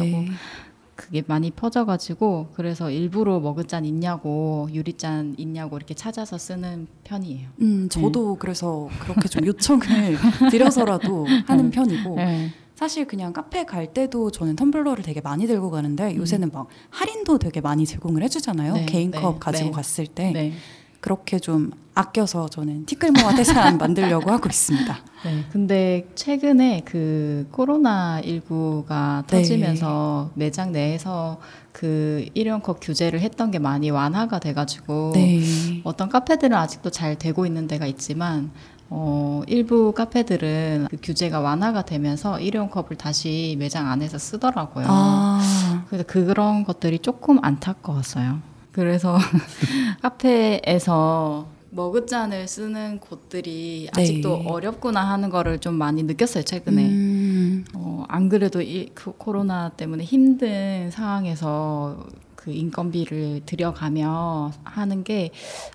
그게 0.95 1.23
많이 1.25 1.49
퍼져가지고 1.49 2.49
그래서 2.53 2.91
일부러 2.91 3.39
머그잔 3.39 3.85
있냐고 3.85 4.67
유리잔 4.73 5.35
있냐고 5.37 5.77
이렇게 5.77 5.93
찾아서 5.93 6.37
쓰는 6.37 6.87
편이에요. 7.05 7.47
음, 7.61 7.87
저도 7.89 8.35
그래서 8.35 8.89
그렇게 8.99 9.29
좀 9.29 9.45
요청을 9.45 9.85
드려서라도 10.51 11.25
하는 11.45 11.71
편이고 11.71 12.15
네. 12.15 12.49
사실 12.75 13.05
그냥 13.07 13.31
카페 13.31 13.65
갈 13.65 13.93
때도 13.93 14.31
저는 14.31 14.55
텀블러를 14.57 15.03
되게 15.03 15.21
많이 15.21 15.47
들고 15.47 15.69
가는데 15.69 16.15
요새는 16.15 16.51
막 16.53 16.67
할인도 16.89 17.37
되게 17.37 17.61
많이 17.61 17.85
제공을 17.85 18.21
해주잖아요. 18.23 18.73
네, 18.73 18.85
개인 18.85 19.11
네, 19.11 19.19
컵 19.19 19.39
가지고 19.39 19.69
네. 19.69 19.71
갔을 19.71 20.07
때 20.07 20.31
네. 20.31 20.53
그렇게 21.01 21.39
좀 21.39 21.71
아껴서 21.95 22.47
저는 22.47 22.85
티끌모아 22.85 23.35
태산 23.35 23.77
만들려고 23.79 24.31
하고 24.31 24.47
있습니다. 24.47 24.97
네, 25.25 25.43
근데 25.51 26.07
최근에 26.15 26.83
그 26.85 27.47
코로나 27.51 28.21
19가 28.23 29.25
네. 29.27 29.37
터지면서 29.37 30.31
매장 30.35 30.71
내에서 30.71 31.39
그 31.73 32.25
일회용컵 32.33 32.79
규제를 32.81 33.19
했던 33.19 33.51
게 33.51 33.59
많이 33.59 33.89
완화가 33.89 34.39
돼가지고 34.39 35.11
네. 35.13 35.41
어떤 35.83 36.09
카페들은 36.09 36.55
아직도 36.55 36.89
잘 36.89 37.17
되고 37.17 37.45
있는 37.45 37.67
데가 37.67 37.85
있지만 37.85 38.51
어, 38.91 39.43
일부 39.47 39.91
카페들은 39.93 40.87
그 40.89 40.97
규제가 41.01 41.41
완화가 41.41 41.83
되면서 41.83 42.39
일회용컵을 42.39 42.97
다시 42.97 43.55
매장 43.59 43.87
안에서 43.87 44.17
쓰더라고요. 44.17 44.85
아, 44.87 45.85
그래서 45.89 46.03
그런 46.07 46.63
것들이 46.63 46.99
조금 46.99 47.43
안타까웠어요. 47.43 48.39
그래서 48.71 49.17
카페에서 50.01 51.47
머그잔을 51.71 52.47
쓰는 52.47 52.99
곳들이 52.99 53.89
네. 53.95 54.01
아직도 54.01 54.43
어렵구나 54.47 55.01
하는 55.07 55.29
거를 55.29 55.59
좀 55.59 55.75
많이 55.75 56.03
느꼈어요 56.03 56.43
최근에. 56.43 56.85
음, 56.89 57.65
어, 57.75 58.05
안 58.07 58.29
그래도 58.29 58.61
이 58.61 58.89
그 58.95 59.11
코로나 59.17 59.69
때문에 59.69 60.03
힘든 60.03 60.89
상황에서 60.91 62.07
그 62.35 62.51
인건비를 62.51 63.41
들여가며 63.45 64.51
하는 64.63 65.03
게 65.03 65.31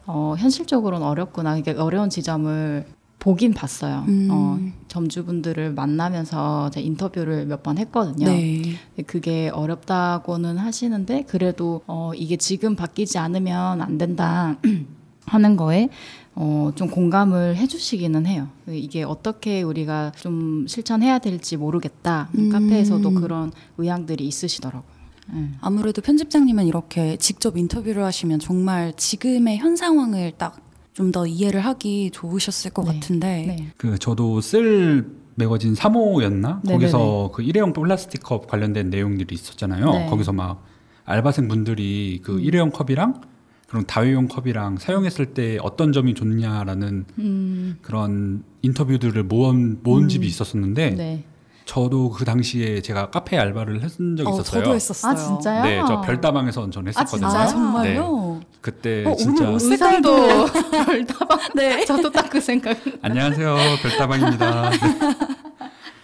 어, 0.07 0.35
현실적으로는 0.39 1.07
어렵구나. 1.07 1.57
이게 1.59 1.73
어려운 1.73 2.11
지점을 2.11 2.85
보긴 3.25 3.55
봤어요. 3.55 4.05
음. 4.07 4.29
어, 4.31 4.59
점주분들을 4.89 5.73
만나면서 5.73 6.69
제가 6.69 6.85
인터뷰를 6.85 7.47
몇 7.47 7.63
번 7.63 7.79
했거든요. 7.79 8.27
네. 8.27 8.75
그게 9.07 9.49
어렵다고는 9.49 10.59
하시는데 10.59 11.25
그래도 11.27 11.81
어, 11.87 12.13
이게 12.15 12.37
지금 12.37 12.77
바뀌지 12.77 13.17
않으면 13.17 13.81
안 13.81 13.97
된다 13.97 14.59
하는 15.25 15.57
거에 15.57 15.89
어, 16.35 16.73
좀 16.75 16.91
공감을 16.91 17.57
해주시기는 17.57 18.27
해요. 18.27 18.49
이게 18.69 19.05
어떻게 19.05 19.63
우리가 19.63 20.13
좀 20.17 20.67
실천해야 20.69 21.19
될지 21.19 21.57
모르겠다. 21.57 22.29
음. 22.37 22.51
카페에서도 22.51 23.11
그런 23.15 23.53
의향들이 23.79 24.27
있으시더라고요. 24.27 24.93
네. 25.33 25.49
아무래도 25.63 26.03
편집장님은 26.03 26.67
이렇게 26.67 27.17
직접 27.17 27.57
인터뷰를 27.57 28.05
하시면 28.05 28.41
정말 28.41 28.93
지금의 28.95 29.57
현 29.57 29.77
상황을 29.77 30.33
딱 30.37 30.61
좀 30.95 31.13
더 31.13 31.27
이해를 31.27 31.61
하기 31.61 32.11
좋으셨을 32.13 32.71
것 32.71 32.85
네. 32.85 32.95
같은데. 32.95 33.45
네. 33.47 33.69
그 33.77 33.99
저도 33.99 34.41
쓸 34.41 35.07
매거진 35.35 35.75
3호였나 35.75 36.63
네네네. 36.63 36.73
거기서 36.73 37.31
그 37.35 37.43
일회용 37.43 37.73
플라스틱 37.73 38.23
컵 38.23 38.47
관련된 38.47 38.91
내용들이 38.91 39.35
있었잖아요. 39.35 39.91
네. 39.91 40.07
거기서 40.07 40.33
막 40.33 40.65
알바생 41.05 41.49
분들이 41.49 42.21
그 42.23 42.41
일회용 42.41 42.71
컵이랑 42.71 43.21
그런 43.69 43.87
다회용 43.87 44.29
컵이랑 44.29 44.79
사용했을 44.79 45.35
때 45.35 45.59
어떤 45.61 45.93
점이 45.93 46.15
좋냐라는 46.15 47.05
음, 47.19 47.77
그런 47.83 48.45
인터뷰들을 48.63 49.23
모은 49.25 49.81
모은 49.83 50.05
음. 50.05 50.09
집이 50.09 50.27
있었었는데 50.27 50.91
네. 50.91 51.25
저도 51.67 52.11
그 52.11 52.25
당시에 52.25 52.83
제가 52.83 53.11
카페 53.11 53.39
알바를 53.39 53.83
했은 53.83 54.17
적이 54.17 54.29
어, 54.29 54.33
있었어요. 54.35 54.63
저도 54.63 54.75
했었어요. 54.75 55.13
아 55.13 55.15
진짜요? 55.17 55.63
네, 55.65 55.83
저 55.87 56.01
별다방에서 56.03 56.69
전 56.71 56.87
했었거든요. 56.89 57.29
진짜요? 57.29 57.43
아, 57.43 57.47
정말요? 57.47 58.41
그때 58.61 59.05
어, 59.07 59.15
진짜 59.17 59.45
오늘 59.45 59.55
옷 59.57 59.63
의상도 59.63 60.11
별다방. 60.71 61.39
네. 61.57 61.85
저도 61.85 62.11
딱 62.11 62.29
그 62.29 62.41
생각. 62.41 62.77
안녕하세요 63.03 63.57
별다방입니다. 63.83 64.71
네. 64.71 64.79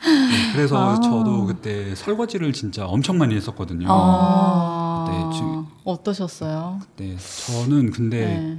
네, 0.02 0.52
그래서 0.54 0.92
아. 0.96 1.00
저도 1.00 1.44
그때 1.46 1.94
설거지를 1.94 2.52
진짜 2.54 2.86
엄청 2.86 3.18
많이 3.18 3.34
했었거든요. 3.36 3.86
아, 3.90 5.06
네, 5.10 5.36
지금- 5.36 5.66
어떠셨어요? 5.84 6.80
네, 6.96 7.16
저는 7.46 7.90
근데 7.90 8.18
네. 8.26 8.58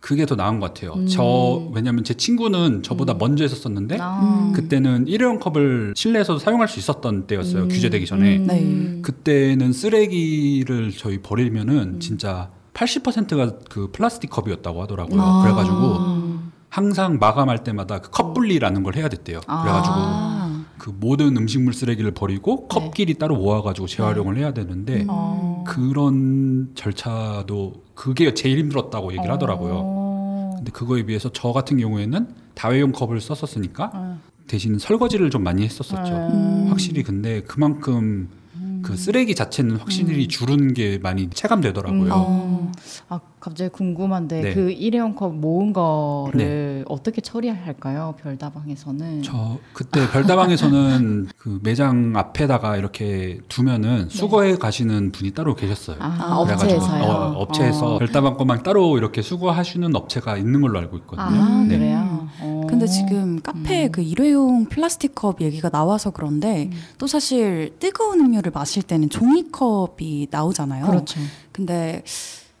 그게 0.00 0.26
더 0.26 0.36
나은 0.36 0.60
것 0.60 0.72
같아요. 0.72 0.92
음. 0.94 1.06
저 1.08 1.68
왜냐면 1.74 2.04
제 2.04 2.14
친구는 2.14 2.82
저보다 2.82 3.14
먼저 3.14 3.42
했었었는데 3.44 3.98
아. 4.00 4.52
그때는 4.54 5.06
일회용 5.08 5.38
컵을 5.40 5.94
실내에서도 5.96 6.38
사용할 6.38 6.68
수 6.68 6.78
있었던 6.78 7.26
때였어요. 7.26 7.64
음. 7.64 7.68
규제되기 7.68 8.06
전에. 8.06 8.36
음. 8.38 8.46
네. 8.46 8.98
그때는 9.02 9.72
쓰레기를 9.72 10.92
저희 10.92 11.18
버리면은 11.20 11.94
음. 11.96 12.00
진짜 12.00 12.50
80%가 12.74 13.58
그 13.68 13.90
플라스틱 13.90 14.30
컵이었다고 14.30 14.82
하더라고요. 14.82 15.20
아. 15.20 15.42
그래가지고 15.42 16.38
항상 16.68 17.18
마감할 17.18 17.64
때마다 17.64 17.98
그 18.00 18.10
컵 18.10 18.34
분리라는 18.34 18.82
걸 18.84 18.94
해야 18.94 19.08
됐대요. 19.08 19.40
그래가지고 19.40 19.94
아. 19.96 20.37
그 20.78 20.90
모든 20.90 21.36
음식물 21.36 21.74
쓰레기를 21.74 22.12
버리고 22.12 22.68
네. 22.70 22.80
컵끼리 22.80 23.14
따로 23.14 23.36
모아가지고 23.36 23.86
재활용을 23.86 24.36
해야 24.36 24.52
되는데 24.52 25.04
어. 25.08 25.64
그런 25.66 26.70
절차도 26.74 27.82
그게 27.94 28.32
제일 28.34 28.58
힘들었다고 28.58 29.12
얘기를 29.12 29.30
하더라고요. 29.30 29.72
어. 29.74 30.52
근데 30.56 30.70
그거에 30.70 31.04
비해서 31.04 31.30
저 31.32 31.52
같은 31.52 31.78
경우에는 31.78 32.28
다회용 32.54 32.92
컵을 32.92 33.20
썼었으니까 33.20 33.90
어. 33.92 34.20
대신 34.46 34.78
설거지를 34.78 35.30
좀 35.30 35.42
많이 35.42 35.64
했었었죠. 35.64 36.12
음. 36.12 36.66
확실히 36.68 37.02
근데 37.02 37.42
그만큼 37.42 38.28
그 38.82 38.96
쓰레기 38.96 39.34
자체는 39.34 39.76
확실히 39.76 40.28
줄은 40.28 40.74
게 40.74 40.98
많이 40.98 41.28
체감되더라고요. 41.30 42.04
음. 42.04 42.10
어. 42.10 42.72
아 43.08 43.20
갑자기 43.48 43.70
궁금한데 43.70 44.40
네. 44.42 44.54
그 44.54 44.70
일회용 44.70 45.14
컵 45.14 45.34
모은 45.34 45.72
거를 45.72 46.84
어떻게 46.86 47.22
처리할까요? 47.22 48.14
별다방에서는. 48.20 49.22
저 49.22 49.58
그때 49.72 50.06
별다방에서는 50.10 51.28
그 51.38 51.58
매장 51.62 52.12
앞에다가 52.14 52.76
이렇게 52.76 53.40
두면은 53.48 54.10
수거해 54.10 54.56
가시는 54.56 55.12
분이 55.12 55.30
따로 55.30 55.54
계셨어요. 55.54 55.96
네. 55.96 56.02
아, 56.02 56.16
아, 56.20 56.36
업체에서요. 56.40 57.02
어, 57.04 57.32
업체에서 57.38 57.94
어. 57.94 57.98
별다방 57.98 58.36
것만 58.36 58.62
따로 58.62 58.98
이렇게 58.98 59.22
수거하시는 59.22 59.96
업체가 59.96 60.36
있는 60.36 60.60
걸로 60.60 60.78
알고 60.80 60.98
있거든요. 60.98 61.26
아 61.26 61.64
네. 61.66 61.78
그래요. 61.78 62.28
어. 62.40 62.66
근데 62.68 62.86
지금 62.86 63.40
카페에 63.40 63.88
그 63.88 64.02
일회용 64.02 64.66
플라스틱 64.66 65.14
컵 65.14 65.40
얘기가 65.40 65.70
나와서 65.70 66.10
그런데 66.10 66.70
또 66.98 67.06
사실 67.06 67.74
뜨거운 67.78 68.20
음료를 68.20 68.52
마실 68.52 68.82
때는 68.82 69.08
종이컵이 69.08 70.28
나오잖아요. 70.30 70.84
그렇죠. 70.84 71.18
근데 71.50 72.02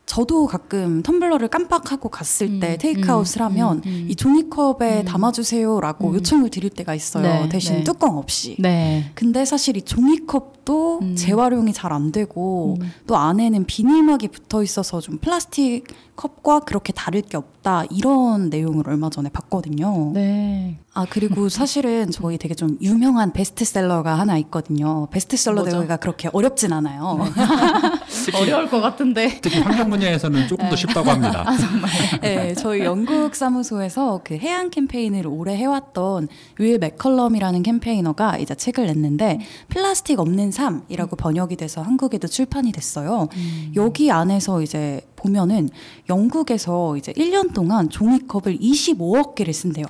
저도 0.08 0.46
가끔 0.46 1.02
텀블러를 1.02 1.50
깜빡하고 1.50 2.08
갔을 2.08 2.60
때 2.60 2.72
음, 2.72 2.78
테이크아웃을 2.78 3.42
음, 3.42 3.44
하면 3.44 3.76
음, 3.78 3.82
음. 3.86 4.06
이 4.08 4.16
종이컵에 4.16 5.00
음. 5.00 5.04
담아주세요라고 5.04 6.08
음. 6.08 6.14
요청을 6.14 6.48
드릴 6.48 6.70
때가 6.70 6.94
있어요. 6.94 7.22
네, 7.22 7.48
대신 7.50 7.76
네. 7.76 7.84
뚜껑 7.84 8.16
없이. 8.16 8.56
네. 8.58 9.10
근데 9.14 9.44
사실 9.44 9.76
이 9.76 9.82
종이컵도 9.82 11.00
음. 11.02 11.14
재활용이 11.14 11.72
잘 11.74 11.88
안 11.88 12.12
되고 12.12 12.76
음. 12.80 12.92
또 13.06 13.16
안에는 13.16 13.64
비닐막이 13.64 14.28
붙어 14.28 14.62
있어서 14.62 15.00
좀 15.00 15.16
플라스틱 15.18 15.84
컵과 16.16 16.60
그렇게 16.60 16.92
다를 16.92 17.22
게 17.22 17.36
없다 17.38 17.84
이런 17.90 18.50
내용을 18.50 18.88
얼마 18.88 19.08
전에 19.08 19.30
봤거든요. 19.30 20.12
네. 20.14 20.78
아 20.98 21.06
그리고 21.08 21.48
사실은 21.48 22.10
저희 22.10 22.38
되게 22.38 22.56
좀 22.56 22.76
유명한 22.80 23.32
베스트셀러가 23.32 24.18
하나 24.18 24.36
있거든요. 24.38 25.06
베스트셀러 25.12 25.60
뭐죠? 25.60 25.76
되기가 25.76 25.98
그렇게 25.98 26.28
어렵진 26.32 26.72
않아요. 26.72 27.24
특히, 28.10 28.42
어려울 28.42 28.68
것 28.68 28.80
같은데. 28.80 29.38
특히 29.40 29.60
환경 29.60 29.90
분야에서는 29.90 30.48
조금 30.48 30.68
더 30.68 30.74
쉽다고 30.74 31.08
합니다. 31.08 31.44
네, 32.20 32.52
저희 32.54 32.82
영국 32.82 33.36
사무소에서 33.36 34.22
그 34.24 34.38
해양 34.38 34.70
캠페인을 34.70 35.28
오래 35.28 35.54
해왔던 35.54 36.26
윌 36.58 36.78
맥컬럼이라는 36.78 37.62
campaigner가 37.62 38.38
이제 38.38 38.56
책을 38.56 38.86
냈는데 38.86 39.38
플라스틱 39.68 40.18
없는 40.18 40.50
삶이라고 40.50 41.14
번역이 41.14 41.54
돼서 41.54 41.80
한국에도 41.80 42.26
출판이 42.26 42.72
됐어요. 42.72 43.28
여기 43.76 44.10
안에서 44.10 44.62
이제 44.62 45.02
보면은 45.14 45.68
영국에서 46.08 46.96
이제 46.96 47.12
1년 47.12 47.54
동안 47.54 47.88
종이컵을 47.88 48.58
25억 48.58 49.36
개를 49.36 49.54
쓴대요. 49.54 49.86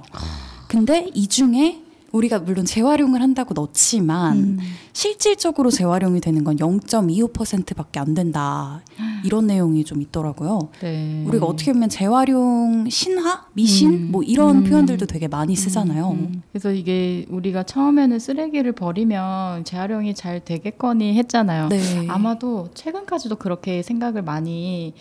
근데 0.68 1.10
이 1.14 1.26
중에 1.26 1.82
우리가 2.12 2.38
물론 2.38 2.64
재활용을 2.64 3.20
한다고 3.20 3.52
넣지만 3.54 4.36
음. 4.36 4.58
실질적으로 4.92 5.70
재활용이 5.70 6.20
되는 6.20 6.42
건 6.42 6.56
0.25%밖에 6.56 8.00
안 8.00 8.14
된다. 8.14 8.82
이런 9.24 9.46
내용이 9.46 9.84
좀 9.84 10.00
있더라고요. 10.00 10.70
네. 10.80 11.24
우리가 11.26 11.44
어떻게 11.44 11.72
보면 11.72 11.88
재활용 11.88 12.88
신화, 12.88 13.46
미신 13.52 13.90
음. 13.90 14.08
뭐 14.10 14.22
이런 14.22 14.58
음. 14.58 14.64
표현들도 14.64 15.06
되게 15.06 15.28
많이 15.28 15.54
쓰잖아요. 15.54 16.12
음. 16.12 16.42
그래서 16.50 16.72
이게 16.72 17.26
우리가 17.28 17.64
처음에는 17.64 18.18
쓰레기를 18.18 18.72
버리면 18.72 19.64
재활용이 19.64 20.14
잘 20.14 20.42
되겠거니 20.44 21.14
했잖아요. 21.14 21.68
네. 21.68 22.06
아마도 22.08 22.68
최근까지도 22.74 23.36
그렇게 23.36 23.82
생각을 23.82 24.22
많이 24.22 24.94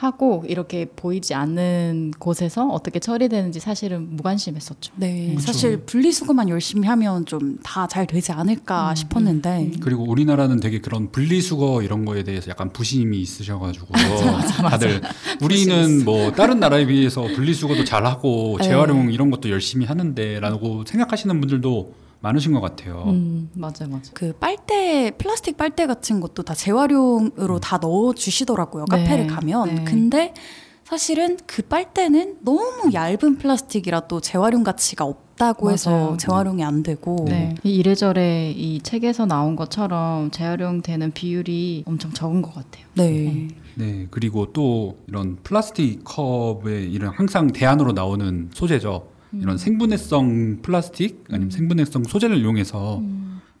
하고 0.00 0.44
이렇게 0.48 0.86
보이지 0.96 1.34
않는 1.34 2.12
곳에서 2.18 2.66
어떻게 2.68 2.98
처리되는지 3.00 3.60
사실은 3.60 4.16
무관심했었죠. 4.16 4.92
네, 4.96 5.28
그렇죠. 5.30 5.46
사실 5.46 5.76
분리수거만 5.82 6.48
열심히 6.48 6.88
하면 6.88 7.26
좀 7.26 7.58
다 7.62 7.86
잘 7.86 8.06
되지 8.06 8.32
않을까 8.32 8.90
음, 8.90 8.94
싶었는데 8.94 9.72
그리고 9.80 10.04
우리나라는 10.04 10.60
되게 10.60 10.80
그런 10.80 11.10
분리수거 11.10 11.82
이런 11.82 12.04
거에 12.04 12.22
대해서 12.22 12.50
약간 12.50 12.72
부심이 12.72 13.20
있으셔가지고 13.20 13.86
다들 14.70 15.00
우리는 15.42 16.04
뭐 16.04 16.32
다른 16.32 16.60
나라에 16.60 16.86
비해서 16.86 17.22
분리수거도 17.22 17.84
잘하고 17.84 18.56
네. 18.62 18.64
재활용 18.68 19.12
이런 19.12 19.30
것도 19.30 19.50
열심히 19.50 19.86
하는데라고 19.86 20.84
생각하시는 20.86 21.40
분들도 21.40 21.94
많으신 22.20 22.52
것 22.52 22.60
같아요. 22.60 23.04
음, 23.06 23.50
맞아, 23.54 23.86
맞아. 23.86 24.10
그 24.14 24.32
빨대 24.34 25.10
플라스틱 25.16 25.56
빨대 25.56 25.86
같은 25.86 26.20
것도 26.20 26.42
다 26.42 26.54
재활용으로 26.54 27.60
다 27.60 27.78
넣어 27.78 28.12
주시더라고요. 28.14 28.84
네, 28.90 29.04
카페를 29.04 29.26
가면. 29.26 29.74
네. 29.74 29.84
근데 29.84 30.34
사실은 30.84 31.38
그 31.46 31.62
빨대는 31.62 32.38
너무 32.42 32.92
얇은 32.92 33.38
플라스틱이라 33.38 34.08
또 34.08 34.20
재활용 34.20 34.64
가치가 34.64 35.04
없다고 35.04 35.70
해서 35.70 35.90
맞아요. 35.90 36.16
재활용이 36.18 36.64
안 36.64 36.82
되고 36.82 37.24
네. 37.28 37.54
이 37.62 37.76
이래저래 37.76 38.50
이 38.50 38.80
책에서 38.82 39.24
나온 39.24 39.54
것처럼 39.56 40.30
재활용되는 40.32 41.12
비율이 41.12 41.84
엄청 41.86 42.12
적은 42.12 42.42
것 42.42 42.52
같아요. 42.54 42.84
네. 42.94 43.48
네, 43.76 44.08
그리고 44.10 44.52
또 44.52 44.98
이런 45.06 45.38
플라스틱 45.44 46.02
컵에 46.04 46.82
이런 46.82 47.14
항상 47.14 47.46
대안으로 47.52 47.92
나오는 47.92 48.50
소재죠. 48.52 49.09
이런 49.32 49.58
생분해성 49.58 50.58
플라스틱 50.62 51.24
아니면 51.30 51.50
생분해성 51.50 52.04
소재를 52.04 52.38
이용해서 52.38 53.02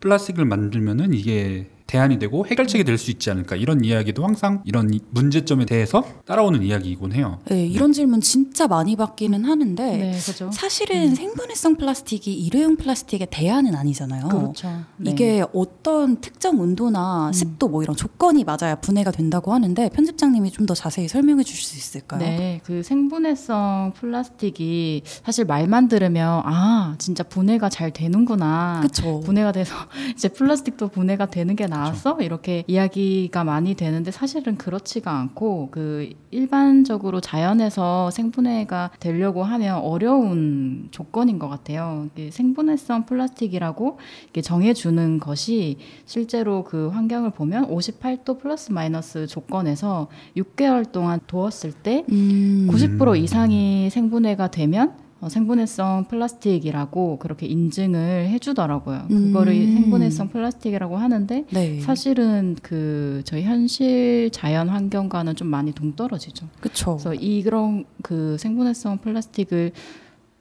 플라스틱을 0.00 0.44
만들면은 0.44 1.14
이게 1.14 1.70
대안이 1.90 2.18
되고 2.20 2.46
해결책이 2.46 2.84
될 2.84 2.96
수 3.00 3.10
있지 3.10 3.30
않을까 3.30 3.56
이런 3.56 3.82
이야기도 3.84 4.24
항상 4.24 4.62
이런 4.64 4.92
이- 4.94 5.00
문제점에 5.10 5.64
대해서 5.64 6.04
따라오는 6.26 6.62
이야기이곤 6.62 7.12
해요. 7.12 7.38
네, 7.46 7.66
이런 7.66 7.92
질문 7.92 8.20
진짜 8.20 8.68
많이 8.68 8.94
받기는 8.94 9.44
하는데 9.44 9.96
네, 9.96 10.12
그죠. 10.12 10.50
사실은 10.52 11.14
생분해성 11.14 11.76
플라스틱이 11.76 12.36
일회용 12.36 12.76
플라스틱의 12.76 13.28
대안은 13.30 13.74
아니잖아요. 13.74 14.28
그렇죠. 14.28 14.68
네. 14.98 15.10
이게 15.10 15.42
어떤 15.54 16.20
특정 16.20 16.60
온도나 16.60 17.32
습도 17.32 17.68
뭐 17.68 17.82
이런 17.82 17.96
조건이 17.96 18.44
맞아야 18.44 18.76
분해가 18.76 19.10
된다고 19.10 19.52
하는데 19.52 19.88
편집장님이 19.88 20.50
좀 20.52 20.66
더 20.66 20.74
자세히 20.74 21.08
설명해 21.08 21.42
주실 21.42 21.64
수 21.64 21.76
있을까요? 21.78 22.20
네, 22.20 22.60
그 22.64 22.82
생분해성 22.84 23.94
플라스틱이 23.98 25.02
사실 25.24 25.44
말만 25.46 25.88
들으면 25.88 26.42
아 26.44 26.94
진짜 26.98 27.22
분해가 27.24 27.68
잘 27.70 27.90
되는구나. 27.92 28.80
그렇죠. 28.82 29.20
분해가 29.20 29.52
돼서 29.52 29.74
이제 30.14 30.28
플라스틱도 30.28 30.88
분해가 30.88 31.26
되는 31.26 31.56
게 31.56 31.66
나 31.66 31.79
왔어 31.84 32.20
이렇게 32.20 32.64
이야기가 32.66 33.44
많이 33.44 33.74
되는데 33.74 34.10
사실은 34.10 34.56
그렇지가 34.56 35.10
않고 35.10 35.68
그 35.70 36.12
일반적으로 36.30 37.20
자연에서 37.20 38.10
생분해가 38.10 38.90
되려고 39.00 39.42
하면 39.42 39.78
어려운 39.78 40.88
조건인 40.90 41.38
것 41.38 41.48
같아요. 41.48 42.08
생분해성 42.30 43.06
플라스틱이라고 43.06 43.98
정해주는 44.42 45.20
것이 45.20 45.78
실제로 46.06 46.64
그 46.64 46.88
환경을 46.88 47.30
보면 47.30 47.68
58도 47.68 48.40
플러스 48.40 48.72
마이너스 48.72 49.26
조건에서 49.26 50.08
6개월 50.36 50.90
동안 50.92 51.20
두었을 51.26 51.72
때 51.72 52.04
음. 52.10 52.68
90% 52.70 53.18
이상이 53.18 53.90
생분해가 53.90 54.50
되면 54.50 55.09
어, 55.20 55.28
생분해성 55.28 56.06
플라스틱이라고 56.08 57.18
그렇게 57.18 57.46
인증을 57.46 58.28
해주더라고요. 58.30 59.04
그거를 59.08 59.52
음. 59.52 59.74
생분해성 59.74 60.28
플라스틱이라고 60.30 60.96
하는데 60.96 61.44
네. 61.50 61.80
사실은 61.80 62.56
그 62.62 63.20
저희 63.24 63.42
현실 63.42 64.30
자연 64.32 64.68
환경과는 64.70 65.36
좀 65.36 65.48
많이 65.48 65.72
동떨어지죠. 65.72 66.46
그렇죠. 66.60 66.96
그래서 66.96 67.14
이런 67.14 67.84
그 68.02 68.38
생분해성 68.38 68.98
플라스틱을 68.98 69.72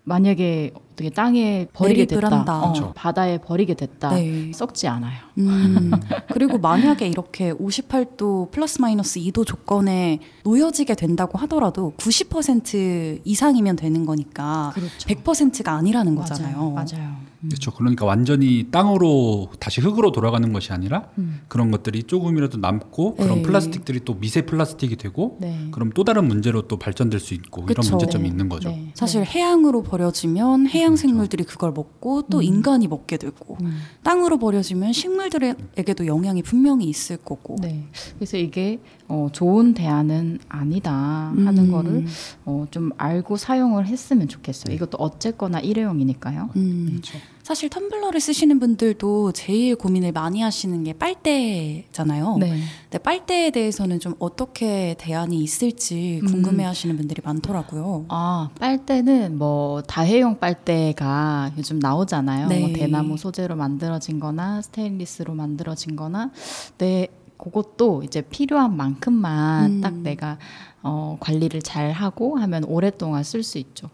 만약에 0.10 0.72
어떻게 0.76 1.10
땅에 1.12 1.68
버리게 1.72 2.06
됐다. 2.06 2.58
어, 2.58 2.74
그렇죠. 2.74 2.94
바다에 2.96 3.38
버리게 3.38 3.76
됐다, 3.76 4.10
네. 4.10 4.52
썩지 4.52 4.88
않아요. 4.88 5.20
음, 5.38 5.92
그리고 6.34 6.58
만약에 6.58 7.08
이렇게 7.08 7.54
58도 7.54 8.50
플러스 8.52 8.82
마이너스 8.82 9.20
2도 9.20 9.46
조건에 9.46 10.20
놓여지게 10.44 10.96
된다고 10.96 11.38
하더라도 11.38 11.94
90% 11.98 13.22
이상이면 13.24 13.76
되는 13.76 14.06
거니까 14.06 14.72
그렇죠. 14.74 15.08
100%가 15.08 15.74
아니라는 15.74 16.16
거잖아요. 16.16 16.72
맞아요. 16.72 17.29
그렇죠. 17.48 17.72
그러니까 17.72 18.06
완전히 18.06 18.68
땅으로 18.70 19.50
다시 19.60 19.80
흙으로 19.80 20.12
돌아가는 20.12 20.52
것이 20.52 20.74
아니라 20.74 21.10
음. 21.18 21.42
그런 21.48 21.72
것들이 21.72 22.04
조금이라도 22.04 22.58
남고 22.58 23.16
그런 23.16 23.38
네. 23.38 23.42
플라스틱들이 23.44 24.02
또 24.04 24.20
미세 24.20 24.42
플라스틱이 24.42 24.98
되고 24.98 25.38
네. 25.40 25.70
그럼 25.72 25.92
또 25.96 26.04
다른 26.04 26.28
문제로 26.28 26.64
또 26.64 26.78
발전될 26.78 27.20
수 27.20 27.34
있고 27.34 27.66
그쵸. 27.66 27.82
이런 27.82 27.90
문제점이 27.92 28.28
있는 28.28 28.50
거죠. 28.50 28.70
네. 28.70 28.92
사실 28.94 29.24
해양으로 29.24 29.84
버려지면 29.84 30.68
해양 30.68 30.98
생물들이 30.98 31.46
그걸 31.46 31.72
먹고 31.72 32.24
또 32.24 32.40
음. 32.40 32.44
인간이 32.44 32.88
먹게 32.88 33.16
되고 33.16 33.58
음. 33.62 33.80
땅으로 34.04 34.38
버려지면 34.38 34.92
식물들에게도 34.92 36.08
영향이 36.08 36.44
분명히 36.44 36.88
있을 36.90 37.18
거고. 37.18 37.56
네. 37.62 37.88
그래서 38.16 38.38
이게 38.38 38.80
어, 39.10 39.28
좋은 39.34 39.74
대안은 39.74 40.38
아니다 40.48 40.94
하는 40.94 41.58
음. 41.58 41.72
거를 41.72 42.06
어, 42.46 42.68
좀 42.70 42.92
알고 42.98 43.38
사용을 43.38 43.88
했으면 43.88 44.28
좋겠어요. 44.28 44.74
이것도 44.76 44.98
어쨌거나 45.00 45.60
일회용이니까요. 45.60 46.50
음, 46.56 46.88
그렇죠. 46.92 47.18
사실 47.50 47.68
텀블러를 47.70 48.20
쓰시는 48.20 48.60
분들도 48.60 49.32
제일 49.32 49.76
고민을 49.76 50.12
많이 50.12 50.42
하시는 50.42 50.84
게 50.84 50.94
빨대잖아요. 50.94 52.38
네. 52.40 52.60
근데 52.84 52.98
빨대에 53.00 53.50
대해서는 53.50 54.00
좀 54.00 54.14
어떻게 54.20 54.96
대안이 55.00 55.42
있을지 55.42 56.22
궁금해 56.28 56.64
하시는 56.64 56.96
분들이 56.96 57.24
많더라고요. 57.26 58.06
아, 58.10 58.50
빨대는 58.60 59.40
뭐 59.40 59.82
다회용 59.82 60.38
빨대가 60.38 61.52
요즘 61.58 61.80
나오잖아요. 61.80 62.50
네. 62.50 62.60
뭐 62.60 62.70
대나무 62.72 63.18
소재로 63.18 63.56
만들어진 63.56 64.20
거나 64.20 64.62
스테인리스로 64.62 65.34
만들어진 65.34 65.96
거나 65.96 66.30
네, 66.78 67.08
그것도 67.40 68.04
이제 68.04 68.22
필요한 68.22 68.78
만큼만 68.78 69.66
음. 69.72 69.82
딱 69.82 69.96
내가 69.96 70.38
어, 70.84 71.18
관리를 71.20 71.62
잘 71.62 71.92
하고 71.92 72.38
하면 72.38 72.64
오랫동안 72.66 73.24
쓸 73.24 73.44
수 73.44 73.58
있죠. 73.58 73.90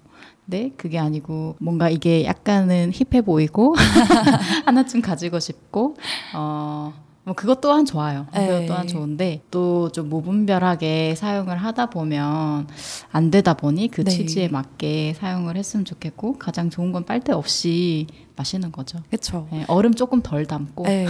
네, 0.45 0.71
그게 0.75 0.99
아니고 0.99 1.55
뭔가 1.59 1.89
이게 1.89 2.25
약간은 2.25 2.91
힙해 2.93 3.21
보이고 3.21 3.73
하나쯤 4.65 5.01
가지고 5.01 5.39
싶고 5.39 5.95
어. 6.35 7.04
뭐 7.25 7.33
그것 7.33 7.59
또한 7.59 7.85
좋아요. 7.85 8.27
네. 8.33 8.47
그것 8.47 8.67
또한 8.67 8.87
좋은데 8.87 9.41
또좀 9.49 10.09
무분별하게 10.09 11.15
사용을 11.15 11.57
하다 11.57 11.87
보면 11.87 12.67
안 13.11 13.31
되다 13.31 13.55
보니 13.55 13.89
그 13.89 14.03
네. 14.03 14.11
취지에 14.11 14.47
맞게 14.47 15.15
사용을 15.17 15.57
했으면 15.57 15.85
좋겠고 15.85 16.37
가장 16.37 16.69
좋은 16.69 16.91
건 16.91 17.03
빨대 17.03 17.33
없이 17.33 18.05
마시는 18.35 18.71
거죠. 18.71 18.99
그렇죠. 19.09 19.47
네, 19.51 19.65
얼음 19.67 19.95
조금 19.95 20.21
덜 20.21 20.45
담고 20.45 20.83
네. 20.83 21.07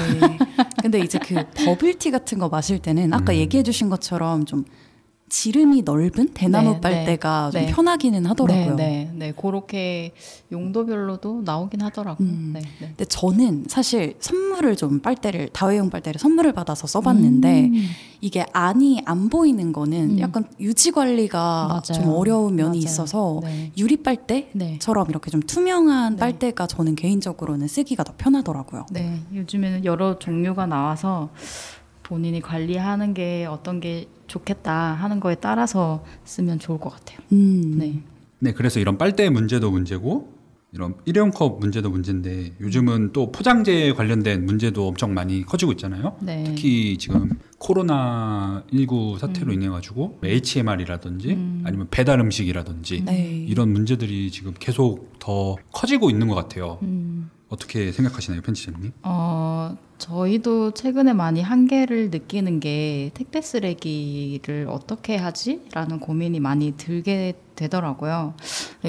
근데 0.81 0.99
이제 0.99 1.19
그 1.19 1.35
버블티 1.53 2.11
같은 2.11 2.39
거 2.39 2.47
마실 2.47 2.79
때는 2.79 3.13
아까 3.13 3.33
음. 3.33 3.37
얘기해 3.37 3.63
주신 3.63 3.89
것처럼 3.89 4.45
좀 4.45 4.63
지름이 5.35 5.81
넓은 5.81 6.29
대나무 6.29 6.75
네, 6.75 6.81
빨대가 6.81 7.51
네. 7.53 7.59
좀 7.59 7.65
네. 7.67 7.73
편하기는 7.73 8.25
하더라고요. 8.25 8.75
네, 8.75 9.09
네, 9.11 9.11
네, 9.13 9.33
그렇게 9.33 10.13
용도별로도 10.49 11.41
나오긴 11.43 11.81
하더라고요. 11.81 12.25
음. 12.25 12.51
네, 12.53 12.61
네. 12.61 12.87
근데 12.87 13.03
저는 13.03 13.65
사실 13.67 14.15
선물을 14.21 14.77
좀 14.77 15.01
빨대를 15.01 15.49
다회용 15.49 15.89
빨대를 15.89 16.19
선물을 16.19 16.53
받아서 16.53 16.87
써봤는데 16.87 17.65
음. 17.65 17.85
이게 18.21 18.45
안이 18.53 19.01
안 19.05 19.27
보이는 19.27 19.73
거는 19.73 20.11
음. 20.11 20.19
약간 20.19 20.45
유지 20.61 20.91
관리가 20.91 21.67
맞아요. 21.67 21.81
좀 21.81 22.07
어려운 22.13 22.55
면이 22.55 22.69
맞아요. 22.69 22.79
있어서 22.79 23.41
네. 23.43 23.73
유리 23.77 23.97
빨대처럼 23.97 25.07
네. 25.07 25.09
이렇게 25.09 25.29
좀 25.31 25.41
투명한 25.41 26.13
네. 26.15 26.19
빨대가 26.21 26.65
저는 26.65 26.95
개인적으로는 26.95 27.67
쓰기가 27.67 28.05
더 28.05 28.13
편하더라고요. 28.17 28.85
네, 28.89 29.19
요즘에는 29.33 29.83
여러 29.83 30.17
종류가 30.17 30.65
나와서 30.65 31.29
본인이 32.05 32.39
관리하는 32.39 33.13
게 33.15 33.45
어떤 33.49 33.79
게 33.79 34.07
좋겠다 34.27 34.71
하는 34.93 35.19
거에 35.19 35.35
따라서 35.35 36.05
쓰면 36.23 36.59
좋을 36.59 36.79
것 36.79 36.91
같아요. 36.91 37.19
음. 37.31 37.77
네. 37.79 38.01
네, 38.39 38.53
그래서 38.53 38.79
이런 38.79 38.97
빨대 38.97 39.29
문제도 39.29 39.69
문제고 39.71 40.33
이런 40.71 40.93
일회용 41.05 41.31
컵 41.31 41.59
문제도 41.59 41.89
문제인데 41.89 42.53
요즘은 42.59 43.13
또 43.13 43.31
포장재 43.31 43.93
관련된 43.93 44.45
문제도 44.45 44.87
엄청 44.87 45.13
많이 45.13 45.43
커지고 45.43 45.71
있잖아요. 45.71 46.17
네. 46.21 46.43
특히 46.45 46.97
지금 46.97 47.29
코로나 47.57 48.63
19 48.71 49.17
사태로 49.19 49.53
인해 49.53 49.69
가지고 49.69 50.19
HMR이라든지 50.23 51.31
음. 51.31 51.63
아니면 51.65 51.87
배달 51.89 52.19
음식이라든지 52.19 53.03
네. 53.05 53.45
이런 53.47 53.71
문제들이 53.71 54.29
지금 54.29 54.53
계속 54.59 55.17
더 55.17 55.55
커지고 55.71 56.09
있는 56.11 56.27
것 56.27 56.35
같아요. 56.35 56.77
음. 56.83 57.31
어떻게 57.49 57.91
생각하시나요, 57.91 58.41
편집장님? 58.41 58.91
어, 59.03 59.77
저희도 59.97 60.71
최근에 60.71 61.13
많이 61.13 61.41
한계를 61.41 62.09
느끼는 62.09 62.59
게 62.59 63.11
택배 63.13 63.41
쓰레기를 63.41 64.67
어떻게 64.69 65.15
하지? 65.15 65.61
라는 65.73 65.99
고민이 65.99 66.39
많이 66.39 66.75
들게 66.75 67.33
되더라고요. 67.55 68.33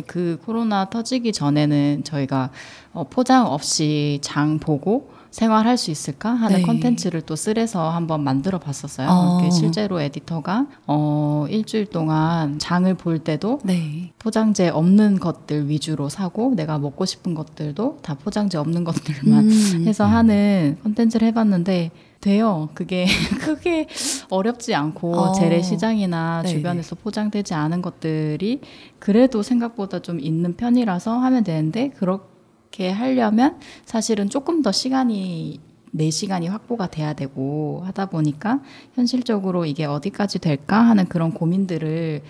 그 0.06 0.40
코로나 0.44 0.88
터지기 0.90 1.32
전에는 1.32 2.02
저희가 2.04 2.50
어, 2.92 3.04
포장 3.08 3.46
없이 3.46 4.18
장 4.22 4.58
보고 4.58 5.12
생활할 5.30 5.76
수 5.76 5.90
있을까 5.90 6.30
하는 6.30 6.58
네. 6.58 6.62
컨텐츠를 6.62 7.22
또 7.22 7.36
쓸에서 7.36 7.90
한번 7.90 8.22
만들어 8.22 8.58
봤었어요. 8.58 9.08
어. 9.10 9.50
실제로 9.50 10.00
에디터가 10.00 10.66
어, 10.86 11.46
일주일 11.48 11.86
동안 11.86 12.58
장을 12.58 12.92
볼 12.94 13.18
때도 13.18 13.60
네. 13.64 14.12
포장재 14.18 14.68
없는 14.68 15.18
것들 15.18 15.68
위주로 15.68 16.08
사고 16.08 16.54
내가 16.54 16.78
먹고 16.78 17.04
싶은 17.04 17.34
것들도 17.34 17.98
다 18.02 18.14
포장재 18.14 18.58
없는 18.58 18.84
것들만 18.84 19.50
음. 19.50 19.84
해서 19.86 20.04
하는 20.06 20.78
콘텐츠를 20.82 21.28
해봤는데 21.28 21.90
돼요. 22.20 22.68
그게 22.74 23.06
크게 23.40 23.86
어렵지 24.30 24.74
않고 24.74 25.16
어. 25.16 25.32
재래 25.32 25.62
시장이나 25.62 26.42
네네. 26.42 26.54
주변에서 26.54 26.96
포장되지 26.96 27.54
않은 27.54 27.82
것들이 27.82 28.60
그래도 28.98 29.42
생각보다 29.42 30.00
좀 30.00 30.18
있는 30.18 30.56
편이라서 30.56 31.18
하면 31.18 31.44
되는데 31.44 31.90
그렇게 31.90 32.35
하려면 32.84 33.58
사실은 33.84 34.28
조금 34.28 34.62
더 34.62 34.72
시간이 34.72 35.60
내 35.92 36.10
시간이 36.10 36.48
확보가 36.48 36.88
돼야 36.88 37.14
되고 37.14 37.82
하다 37.86 38.06
보니까 38.06 38.60
현실적으로 38.94 39.64
이게 39.64 39.84
어디까지 39.86 40.40
될까 40.40 40.80
하는 40.80 41.06
그런 41.06 41.32
고민들을 41.32 42.22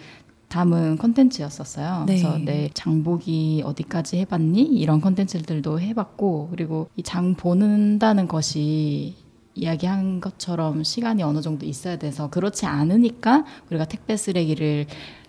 담은 0.49 0.97
컨텐츠였었어요. 0.99 2.05
네. 2.07 2.21
그래서 2.21 2.39
내 2.39 2.71
장보기 2.73 3.63
어디까지 3.65 4.19
해봤니? 4.19 4.63
이런 4.63 5.01
컨텐츠들도 5.01 5.81
해봤고 5.81 6.49
그리고 6.53 6.89
이 6.97 7.03
장 7.03 7.35
보는다는 7.35 8.29
것이 8.29 9.17
이야기한 9.57 10.21
것처럼 10.21 10.85
시간이 10.85 11.23
어느 11.25 11.41
정도 11.41 11.67
있어야 11.67 11.97
돼서 11.97 12.31
그렇지 12.31 12.67
않으니까 12.67 13.45
우리가 13.71 13.87
택배 13.87 14.17
쓰레기를 14.17 14.87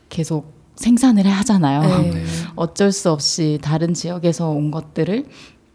계속 0.09 0.56
생산을 0.77 1.25
하잖아요. 1.25 1.81
네. 2.13 2.23
어쩔 2.55 2.91
수 2.91 3.11
없이 3.11 3.59
다른 3.61 3.93
지역에서 3.93 4.49
온 4.49 4.71
것들을 4.71 5.25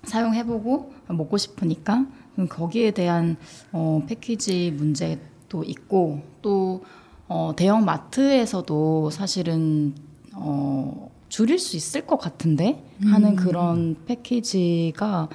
사용해보고 0.05 0.93
먹고 1.09 1.37
싶으니까 1.37 2.07
거기에 2.49 2.93
대한 2.93 3.37
어, 3.73 4.03
패키지 4.09 4.73
문제도 4.73 5.63
있고 5.65 6.23
또 6.41 6.83
어, 7.29 7.53
대형 7.55 7.85
마트에서도 7.85 9.11
사실은 9.11 9.95
어, 10.35 11.11
줄일 11.29 11.59
수 11.59 11.77
있을 11.77 12.07
것 12.07 12.19
같은데 12.19 12.85
하는 13.05 13.37
그런 13.37 13.97
패키지가 14.07 15.29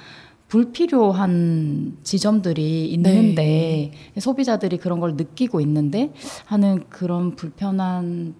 불필요한 0.48 1.98
지점들이 2.02 2.86
있는데 2.92 3.92
소비자들이 4.18 4.78
그런 4.78 5.00
걸 5.00 5.14
느끼고 5.14 5.60
있는데 5.60 6.12
하는 6.46 6.84
그런 6.88 7.36
불편한 7.36 8.34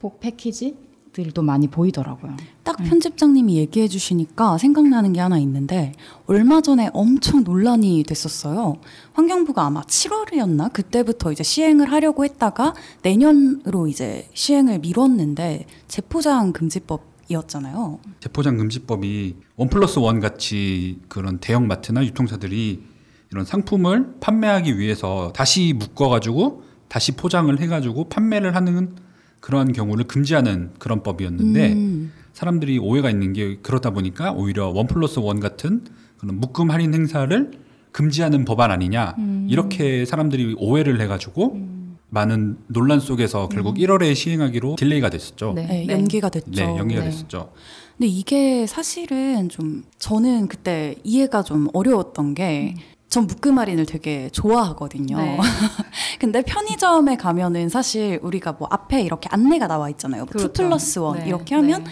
폭 0.00 0.18
패키지들도 0.18 1.42
많이 1.42 1.68
보이더라고요. 1.68 2.34
딱 2.64 2.78
편집장님이 2.78 3.58
얘기해 3.58 3.86
주시니까 3.86 4.56
생각나는 4.56 5.12
게 5.12 5.20
하나 5.20 5.38
있는데 5.38 5.92
얼마 6.26 6.62
전에 6.62 6.88
엄청 6.94 7.44
논란이 7.44 8.04
됐었어요. 8.04 8.78
환경부가 9.12 9.66
아마 9.66 9.82
7월이었나 9.82 10.72
그때부터 10.72 11.32
이제 11.32 11.44
시행을 11.44 11.92
하려고 11.92 12.24
했다가 12.24 12.74
내년으로 13.02 13.88
이제 13.88 14.26
시행을 14.32 14.78
미뤘는데 14.78 15.66
재포장 15.86 16.52
금지법 16.52 17.02
이었잖아요. 17.28 18.00
재포장 18.20 18.56
금지법이 18.56 19.36
one 19.56 19.68
plus 19.68 19.98
one 19.98 20.18
같이 20.18 20.98
그런 21.08 21.38
대형 21.38 21.68
마트나 21.68 22.02
유통사들이 22.04 22.82
이런 23.30 23.44
상품을 23.44 24.14
판매하기 24.20 24.78
위해서 24.78 25.30
다시 25.34 25.74
묶어가지고 25.78 26.62
다시 26.88 27.12
포장을 27.12 27.56
해가지고 27.60 28.08
판매를 28.08 28.56
하는 28.56 28.96
그러한 29.40 29.72
경우를 29.72 30.04
금지하는 30.04 30.70
그런 30.78 31.02
법이었는데 31.02 31.72
음. 31.72 32.12
사람들이 32.32 32.78
오해가 32.78 33.10
있는 33.10 33.32
게 33.32 33.56
그렇다 33.62 33.90
보니까 33.90 34.32
오히려 34.32 34.68
one 34.68 34.86
plus 34.86 35.18
one 35.18 35.40
같은 35.40 35.84
그런 36.18 36.36
묶음 36.36 36.70
할인 36.70 36.94
행사를 36.94 37.50
금지하는 37.92 38.44
법안 38.44 38.70
아니냐 38.70 39.16
이렇게 39.48 40.04
사람들이 40.04 40.54
오해를 40.58 41.00
해가지고 41.00 41.80
많은 42.10 42.58
논란 42.66 43.00
속에서 43.00 43.48
결국 43.48 43.76
1월에 43.76 44.14
시행하기로 44.14 44.76
delay가 44.76 45.10
됐었죠. 45.10 45.52
네. 45.54 45.66
네, 45.66 45.86
연기가 45.88 46.28
됐죠. 46.28 46.50
네, 46.50 46.62
연기가 46.62 47.02
네. 47.02 47.10
됐었죠. 47.10 47.52
근데 47.96 48.08
이게 48.08 48.66
사실은 48.66 49.48
좀 49.48 49.84
저는 49.98 50.48
그때 50.48 50.96
이해가 51.04 51.42
좀 51.42 51.68
어려웠던 51.72 52.34
게 52.34 52.74
전 53.10 53.26
묶음 53.26 53.58
할인을 53.58 53.86
되게 53.86 54.30
좋아하거든요. 54.30 55.18
네. 55.18 55.36
근데 56.20 56.42
편의점에 56.42 57.16
가면은 57.16 57.68
사실 57.68 58.20
우리가 58.22 58.52
뭐 58.52 58.68
앞에 58.70 59.02
이렇게 59.02 59.28
안내가 59.32 59.66
나와 59.66 59.90
있잖아요. 59.90 60.26
two 60.26 60.38
그렇죠. 60.38 60.52
plus 60.52 61.00
one 61.00 61.18
네, 61.18 61.26
이렇게 61.26 61.56
하면 61.56 61.82
네. 61.82 61.90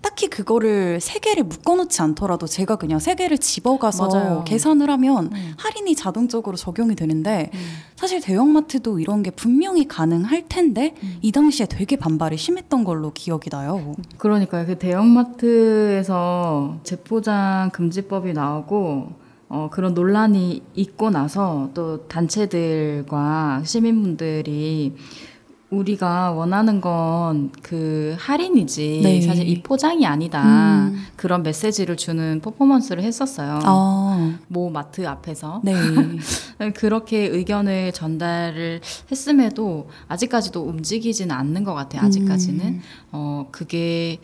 딱히 0.00 0.28
그거를 0.28 1.00
세 1.00 1.18
개를 1.18 1.44
묶어놓지 1.44 2.00
않더라도 2.00 2.46
제가 2.46 2.76
그냥 2.76 2.98
세 2.98 3.14
개를 3.14 3.38
집어가서 3.38 4.08
맞아요. 4.08 4.44
계산을 4.44 4.88
하면 4.90 5.30
음. 5.32 5.54
할인이 5.58 5.94
자동적으로 5.94 6.56
적용이 6.56 6.94
되는데 6.94 7.50
음. 7.52 7.60
사실 7.96 8.22
대형마트도 8.22 9.00
이런 9.00 9.22
게 9.22 9.30
분명히 9.30 9.86
가능할 9.86 10.48
텐데 10.48 10.94
음. 11.02 11.18
이 11.20 11.30
당시에 11.30 11.66
되게 11.66 11.96
반발이 11.96 12.38
심했던 12.38 12.84
걸로 12.84 13.12
기억이 13.12 13.50
나요. 13.50 13.96
그러니까요. 14.16 14.66
그 14.66 14.78
대형마트에서 14.78 16.78
재포장 16.84 17.70
금지법이 17.72 18.32
나오고 18.32 19.23
어, 19.54 19.68
그런 19.70 19.94
논란이 19.94 20.62
있고 20.74 21.10
나서 21.10 21.70
또 21.74 22.06
단체들과 22.08 23.62
시민분들이 23.64 24.96
우리가 25.70 26.32
원하는 26.32 26.80
건 26.80 27.50
그 27.62 28.14
할인이지 28.18 29.00
네. 29.02 29.20
사실 29.22 29.48
이 29.48 29.62
포장이 29.62 30.06
아니다 30.06 30.42
음. 30.44 31.02
그런 31.16 31.42
메시지를 31.42 31.96
주는 31.96 32.40
퍼포먼스를 32.40 33.02
했었어요. 33.02 33.58
아, 33.62 34.38
모 34.48 34.70
마트 34.70 35.06
앞에서 35.06 35.60
네. 35.64 35.74
그렇게 36.76 37.26
의견을 37.26 37.92
전달을 37.92 38.80
했음에도 39.10 39.88
아직까지도 40.08 40.62
움직이지는 40.62 41.34
않는 41.34 41.64
것 41.64 41.74
같아요. 41.74 42.02
아직까지는 42.02 42.64
음. 42.64 42.82
어 43.12 43.48
그게 43.50 44.18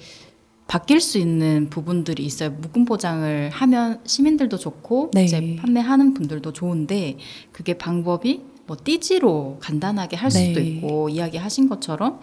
바뀔 0.70 1.00
수 1.00 1.18
있는 1.18 1.66
부분들이 1.68 2.24
있어요. 2.24 2.50
묶음 2.50 2.84
포장을 2.84 3.50
하면 3.52 4.00
시민들도 4.04 4.56
좋고 4.56 5.10
네. 5.14 5.24
이제 5.24 5.56
판매하는 5.56 6.14
분들도 6.14 6.52
좋은데 6.52 7.18
그게 7.50 7.76
방법이 7.76 8.40
뭐 8.68 8.76
띠지로 8.82 9.58
간단하게 9.60 10.16
할 10.16 10.30
수도 10.30 10.60
네. 10.60 10.66
있고 10.66 11.08
이야기하신 11.08 11.68
것처럼 11.68 12.20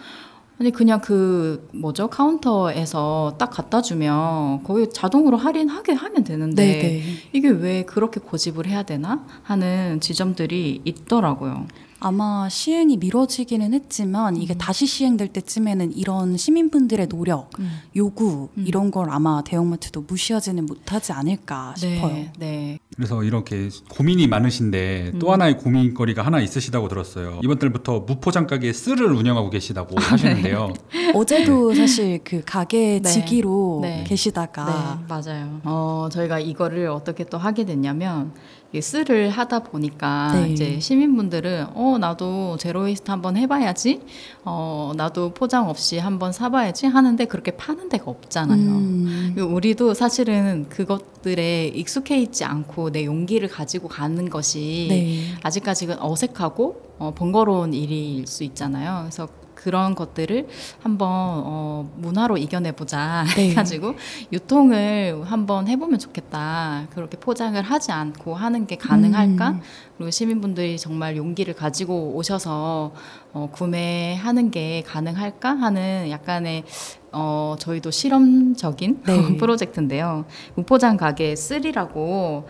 아니 0.59 0.71
그냥 0.71 1.01
그 1.01 1.67
뭐죠 1.73 2.07
카운터에서 2.07 3.35
딱 3.37 3.49
갖다 3.49 3.81
주면 3.81 4.63
거의 4.63 4.87
자동으로 4.93 5.35
할인하게 5.35 5.91
하면 5.91 6.23
되는데 6.23 6.65
네, 6.65 6.81
네. 6.81 7.03
이게 7.33 7.49
왜 7.49 7.83
그렇게 7.83 8.21
고집을 8.21 8.65
해야 8.65 8.83
되나 8.83 9.27
하는 9.43 9.99
지점들이 9.99 10.83
있더라고요. 10.85 11.67
아마 11.99 12.47
시행이 12.49 12.97
미뤄지기는 12.97 13.73
했지만 13.73 14.37
이게 14.37 14.53
음. 14.53 14.57
다시 14.57 14.85
시행될 14.85 15.29
때쯤에는 15.29 15.93
이런 15.93 16.37
시민분들의 16.37 17.07
노력, 17.07 17.49
요구 17.95 18.49
음. 18.57 18.65
이런 18.67 18.91
걸 18.91 19.09
아마 19.09 19.43
대형마트도 19.43 20.01
무시하지는 20.07 20.65
못하지 20.65 21.11
않을까 21.11 21.73
싶어요. 21.75 22.13
네, 22.13 22.31
네. 22.37 22.79
그래서 22.95 23.23
이렇게 23.23 23.69
고민이 23.89 24.27
많으신데 24.27 25.11
음. 25.13 25.19
또 25.19 25.31
하나의 25.31 25.57
고민거리가 25.57 26.25
하나 26.25 26.39
있으시다고 26.39 26.87
들었어요. 26.87 27.39
이번 27.43 27.59
달부터 27.59 28.01
무포장 28.01 28.47
가게 28.47 28.73
쓸을 28.73 29.11
운영하고 29.13 29.49
계시다고 29.49 29.95
하시는데요. 29.99 30.73
어제도 31.15 31.73
사실 31.73 32.19
그 32.23 32.41
가게 32.45 32.99
네. 33.01 33.09
지기로 33.09 33.79
네. 33.81 34.03
계시다가 34.07 34.97
네, 34.99 35.05
맞아요. 35.07 35.61
어, 35.63 36.09
저희가 36.11 36.39
이거를 36.39 36.87
어떻게 36.87 37.23
또 37.23 37.37
하게 37.37 37.65
됐냐면 37.65 38.33
이 38.56 38.56
쓰를 38.81 39.29
하다 39.29 39.59
보니까 39.59 40.33
네. 40.33 40.49
이제 40.49 40.79
시민분들은 40.79 41.67
어 41.73 41.97
나도 41.99 42.57
제로웨이스트 42.57 43.09
한번 43.09 43.37
해봐야지, 43.37 44.01
어 44.43 44.91
나도 44.95 45.33
포장 45.33 45.69
없이 45.69 45.97
한번 45.97 46.31
사봐야지 46.31 46.85
하는데 46.85 47.23
그렇게 47.25 47.51
파는 47.51 47.89
데가 47.89 48.05
없잖아요. 48.07 48.57
음, 48.57 49.35
우리도 49.37 49.93
사실은 49.93 50.67
그것들에 50.69 51.67
익숙해 51.67 52.19
있지 52.21 52.43
않고 52.43 52.91
내 52.91 53.05
용기를 53.05 53.47
가지고 53.47 53.87
가는 53.87 54.29
것이 54.29 54.87
네. 54.89 55.21
아직까지는 55.43 56.01
어색하고 56.01 56.81
어, 56.99 57.13
번거로운 57.15 57.73
일일 57.73 58.27
수 58.27 58.43
있잖아요. 58.43 58.99
그래서 59.03 59.27
그런 59.57 59.95
것들을 59.95 60.47
한번 60.81 61.09
어, 61.09 61.91
문화로 61.97 62.37
이겨내보자 62.37 63.25
네. 63.35 63.49
해가지고 63.49 63.95
유통을 64.31 65.23
한번 65.25 65.67
해보면 65.67 65.97
좋겠다. 65.97 66.87
그렇게 66.93 67.17
포장을 67.17 67.59
하지 67.59 67.91
않고 67.91 68.35
하는 68.35 68.67
게 68.67 68.75
가능할까? 68.77 69.49
음. 69.49 69.61
그리고 69.97 70.11
시민분들이 70.11 70.77
정말 70.77 71.17
용기를 71.17 71.55
가지고 71.55 72.13
오셔서 72.15 72.93
어, 73.33 73.49
구매하는 73.51 74.51
게 74.51 74.83
가능할까 74.85 75.49
하는 75.49 76.09
약간의 76.11 76.63
어, 77.11 77.55
저희도 77.57 77.89
실험적인 77.89 79.01
네. 79.05 79.37
프로젝트인데요. 79.37 80.25
무포장 80.53 80.97
가게 80.97 81.35
쓸이라고 81.35 82.47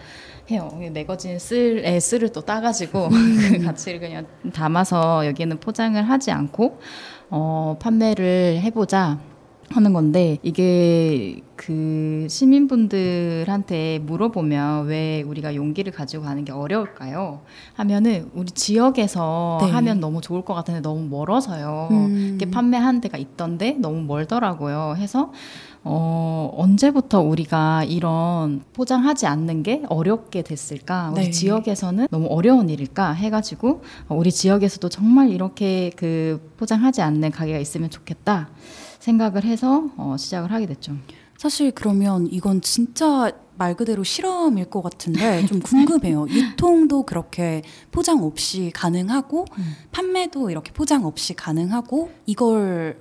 해요. 0.49 0.69
매거진 0.91 1.39
쓸에 1.39 1.99
쓸을 1.99 2.29
또 2.31 2.41
따가지고 2.41 3.10
그 3.10 3.63
가치를 3.63 3.99
그냥 3.99 4.25
담아서 4.53 5.27
여기에는 5.27 5.60
포장을 5.60 6.01
하지 6.01 6.31
않고 6.31 6.79
어, 7.29 7.77
판매를 7.79 8.60
해보자. 8.62 9.19
하는 9.69 9.91
건데 9.91 10.38
이게 10.43 11.41
그 11.57 12.25
시민분들한테 12.29 13.99
물어보면 13.99 14.86
왜 14.86 15.23
우리가 15.23 15.55
용기를 15.55 15.91
가지고 15.91 16.23
가는 16.23 16.45
게 16.45 16.53
어려울까요? 16.53 17.41
하면은 17.73 18.29
우리 18.33 18.49
지역에서 18.49 19.60
네. 19.62 19.69
하면 19.71 19.99
너무 19.99 20.21
좋을 20.21 20.43
것 20.45 20.53
같은데 20.53 20.79
너무 20.79 21.07
멀어서요. 21.10 21.89
음. 21.91 22.38
이렇게 22.39 22.49
판매한 22.49 23.01
데가 23.01 23.17
있던데 23.17 23.71
너무 23.71 24.01
멀더라고요. 24.03 24.95
해서 24.97 25.33
어, 25.83 26.53
언제부터 26.55 27.21
우리가 27.21 27.83
이런 27.83 28.63
포장하지 28.73 29.25
않는 29.27 29.63
게 29.63 29.83
어렵게 29.87 30.41
됐을까? 30.41 31.11
우리 31.13 31.25
네. 31.25 31.31
지역에서는 31.31 32.07
너무 32.11 32.27
어려운 32.27 32.69
일일까? 32.69 33.13
해가지고 33.13 33.81
어, 34.07 34.15
우리 34.15 34.31
지역에서도 34.31 34.89
정말 34.89 35.29
이렇게 35.29 35.91
그 35.95 36.53
포장하지 36.57 37.01
않는 37.01 37.31
가게가 37.31 37.59
있으면 37.59 37.89
좋겠다 37.89 38.49
생각을 38.99 39.43
해서 39.43 39.89
어, 39.97 40.15
시작을 40.17 40.51
하게 40.51 40.65
됐죠. 40.65 40.93
사실 41.37 41.71
그러면 41.71 42.27
이건 42.31 42.61
진짜 42.61 43.31
말 43.57 43.75
그대로 43.75 44.03
실험일 44.03 44.65
것 44.65 44.81
같은데 44.81 45.45
좀 45.45 45.59
궁금해요. 45.59 46.27
유통도 46.29 47.03
그렇게 47.03 47.61
포장 47.91 48.23
없이 48.23 48.71
가능하고 48.73 49.45
음. 49.57 49.73
판매도 49.91 50.49
이렇게 50.49 50.71
포장 50.71 51.05
없이 51.05 51.33
가능하고 51.33 52.11
이걸 52.25 52.99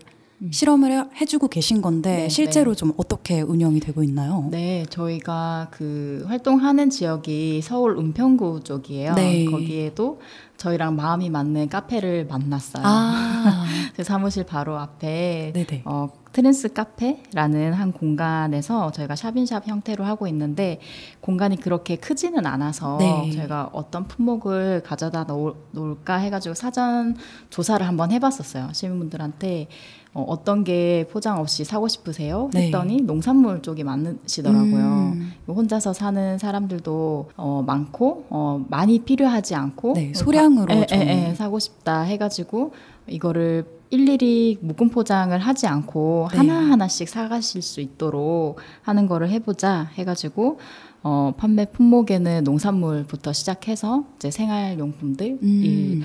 실험을 0.51 0.93
해- 0.93 1.05
해주고 1.21 1.49
계신 1.49 1.81
건데 1.81 2.11
음. 2.11 2.17
네, 2.25 2.29
실제로 2.29 2.75
좀 2.75 2.93
어떻게 2.97 3.41
운영이 3.41 3.81
되고 3.81 4.03
있나요? 4.03 4.49
네, 4.51 4.85
저희가 4.91 5.69
그 5.71 6.25
활동하는 6.29 6.91
지역이 6.91 7.63
서울 7.63 7.97
은평구 7.99 8.61
쪽이에요. 8.65 9.15
네. 9.15 9.47
거기에도 9.47 10.21
저희랑 10.59 10.97
마음이 10.97 11.31
맞는 11.31 11.69
카페를 11.69 12.27
만났어요. 12.27 12.83
아, 12.87 13.65
그 13.97 14.05
사무실 14.05 14.45
바로 14.45 14.79
앞에 14.79 15.53
네네. 15.55 15.83
어, 15.85 16.09
트랜스 16.33 16.73
카페라는 16.75 17.73
한 17.75 17.93
공간에서 17.93 18.91
저희가 18.93 19.17
shop 19.17 19.37
in 19.37 19.47
shop 19.47 19.67
형태로 19.69 20.05
하고 20.05 20.27
있는데 20.29 20.81
공간이 21.21 21.57
그렇게 21.57 21.97
크지는 21.97 22.45
않아서 22.47 22.97
네. 22.99 23.31
저희가 23.35 23.71
어떤 23.73 24.07
품목을 24.07 24.83
가져다 24.83 25.25
놓을, 25.25 25.55
놓을까 25.73 26.17
해가지고 26.17 26.55
사전 26.55 27.17
조사를 27.51 27.87
한번 27.87 28.11
해봤었어요. 28.13 28.69
시민분들한테 28.73 29.69
어, 30.17 30.25
어떤 30.29 30.65
게 30.65 31.07
포장 31.13 31.39
없이 31.41 31.63
사고 31.63 31.89
싶으세요? 31.89 32.49
네. 32.55 32.67
했더니 32.67 33.03
농산물 33.03 33.61
쪽이 33.61 33.85
많으시더라고요. 33.85 35.13
음. 35.15 35.33
혼자서 35.47 35.93
사는 35.93 36.39
사람들도 36.39 37.29
어, 37.37 37.63
많고 37.67 38.25
어, 38.31 38.65
많이 38.71 39.01
필요하지 39.01 39.55
않고 39.55 39.93
네, 39.93 40.15
소량으로 40.15 40.73
에, 40.73 40.87
좀. 40.87 40.99
에, 40.99 41.29
에, 41.29 41.35
사고 41.35 41.59
싶다 41.59 42.01
해가지고 42.01 42.73
이거를 43.09 43.67
일일이 43.91 44.57
묶음 44.63 44.89
포장을 44.89 45.39
하지 45.39 45.67
않고 45.67 46.29
네. 46.33 46.39
하나 46.39 46.55
하나씩 46.55 47.11
사가실 47.11 47.61
수 47.61 47.83
있도록 47.83 48.57
하는 48.81 49.07
거를 49.07 49.29
해보자 49.29 49.91
해가지고 49.97 50.59
어, 51.03 51.35
판매 51.37 51.67
품목에는 51.67 52.43
농산물부터 52.43 53.35
시작해서 53.35 54.05
이제 54.17 54.31
생활용품들 54.31 55.39
음. 55.43 56.03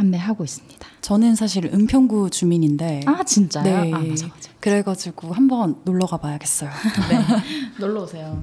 이 0.00 0.02
판매하고 0.02 0.44
있습니다. 0.44 0.86
저는 1.02 1.34
사실 1.34 1.66
은평구 1.66 2.30
주민인데 2.30 3.02
아 3.06 3.22
진짜요? 3.22 3.64
네. 3.64 3.92
아, 3.92 3.98
맞아, 3.98 4.26
맞아. 4.28 4.50
그래가지고 4.60 5.32
한번 5.32 5.76
놀러 5.84 6.06
가봐야겠어요. 6.06 6.70
네. 7.10 7.24
놀러 7.78 8.02
오세요. 8.02 8.42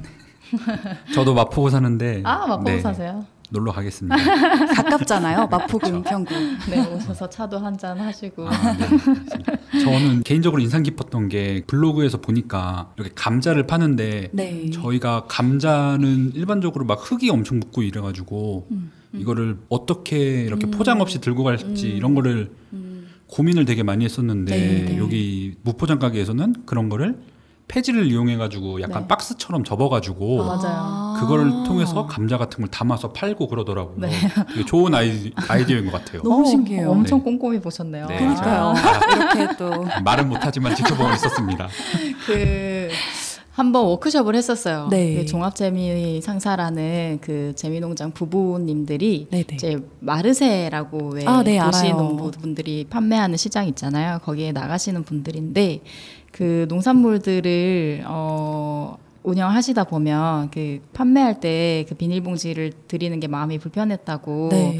저도 1.13 1.33
마포구 1.33 1.69
사는데 1.71 2.21
아 2.25 2.45
마포구 2.47 2.69
네, 2.69 2.79
사세요? 2.79 3.25
놀러 3.49 3.71
가겠습니다. 3.71 4.15
가깝잖아요. 4.75 5.47
마포구 5.47 5.87
은평구. 5.87 6.33
네 6.69 6.85
오셔서 6.93 7.29
차도 7.29 7.57
한 7.59 7.77
잔 7.77 7.97
하시고. 7.99 8.47
아, 8.47 8.51
네. 8.77 9.79
저는 9.83 10.23
개인적으로 10.23 10.61
인상 10.61 10.83
깊었던 10.83 11.29
게 11.29 11.63
블로그에서 11.65 12.19
보니까 12.19 12.91
이렇게 12.97 13.11
감자를 13.15 13.65
파는데 13.65 14.29
네. 14.33 14.69
저희가 14.71 15.25
감자는 15.27 16.33
일반적으로 16.35 16.85
막 16.85 16.99
흙이 17.01 17.29
엄청 17.29 17.59
묻고 17.59 17.83
이래가지고 17.83 18.67
음, 18.71 18.91
이거를 19.13 19.57
어떻게 19.69 20.43
이렇게 20.43 20.67
포장 20.67 21.01
없이 21.01 21.19
들고 21.21 21.43
갈지 21.43 21.89
이런 21.89 22.15
거를 22.15 22.51
음. 22.73 23.07
고민을 23.27 23.65
되게 23.65 23.83
많이 23.83 24.05
했었는데 24.05 24.57
네, 24.57 24.85
네. 24.85 24.97
여기 24.97 25.55
무포장 25.63 25.99
가게에서는 25.99 26.65
그런 26.65 26.89
거를 26.89 27.17
폐지를 27.67 28.09
이용해가지고 28.09 28.81
약간 28.81 29.01
네. 29.01 29.07
박스처럼 29.09 29.65
접어가지고 29.65 30.41
아. 30.43 31.17
그걸 31.19 31.49
통해서 31.65 32.05
감자 32.07 32.37
같은 32.37 32.61
걸 32.61 32.69
담아서 32.69 33.11
팔고 33.11 33.47
그러더라고요. 33.47 33.97
네. 33.97 34.09
되게 34.49 34.63
좋은 34.63 34.95
아이, 34.95 35.33
아이디어인 35.49 35.91
것 35.91 35.91
같아요. 35.91 36.21
너무 36.21 36.43
어, 36.43 36.45
신기해요. 36.45 36.89
엄청 36.89 37.19
네. 37.19 37.25
꼼꼼히 37.25 37.59
보셨네요. 37.59 38.07
네, 38.07 38.19
그러니까요. 38.19 38.73
이렇게 39.15 39.57
또 39.57 39.85
말은 40.03 40.29
못하지만 40.29 40.75
지켜보고 40.75 41.13
있었습니다. 41.15 41.67
그 42.25 42.76
한번 43.57 43.85
워크숍을 43.85 44.35
했었어요. 44.35 44.87
네. 44.91 45.15
그 45.15 45.25
종합재미 45.25 46.21
상사라는 46.21 47.17
그 47.21 47.53
재미농장 47.55 48.11
부부님들이 48.11 49.29
네네. 49.31 49.45
이제 49.53 49.79
마르세라고 49.99 51.09
왜 51.15 51.25
아, 51.25 51.41
네, 51.41 51.59
도시. 51.59 51.89
농부분들이 51.89 52.85
판매하는 52.87 53.35
시장 53.35 53.67
있잖아요. 53.69 54.19
거기에 54.19 54.51
나가시는 54.51 55.01
분들인데 55.01 55.79
그 56.31 56.67
농산물들을 56.69 58.03
어 58.05 58.95
운영하시다 59.23 59.85
보면 59.85 60.51
그 60.51 60.79
판매할 60.93 61.39
때 61.39 61.83
그 61.89 61.95
비닐봉지를 61.95 62.73
드리는 62.87 63.19
게 63.19 63.27
마음이 63.27 63.57
불편했다고 63.57 64.49
네. 64.51 64.79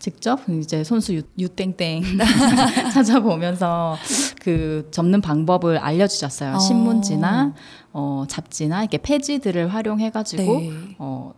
직접 0.00 0.40
이제 0.48 0.82
손수 0.82 1.14
유, 1.14 1.22
유땡땡 1.38 2.02
찾아보면서 2.92 3.96
그 4.40 4.88
접는 4.90 5.20
방법을 5.20 5.78
알려주셨어요. 5.78 6.56
어. 6.56 6.58
신문지나 6.58 7.54
어, 7.92 8.24
잡지나 8.26 8.80
이렇게 8.80 8.98
폐지들을 8.98 9.72
활용해가지고 9.72 10.42
네. 10.42 10.70
어, 10.98 11.34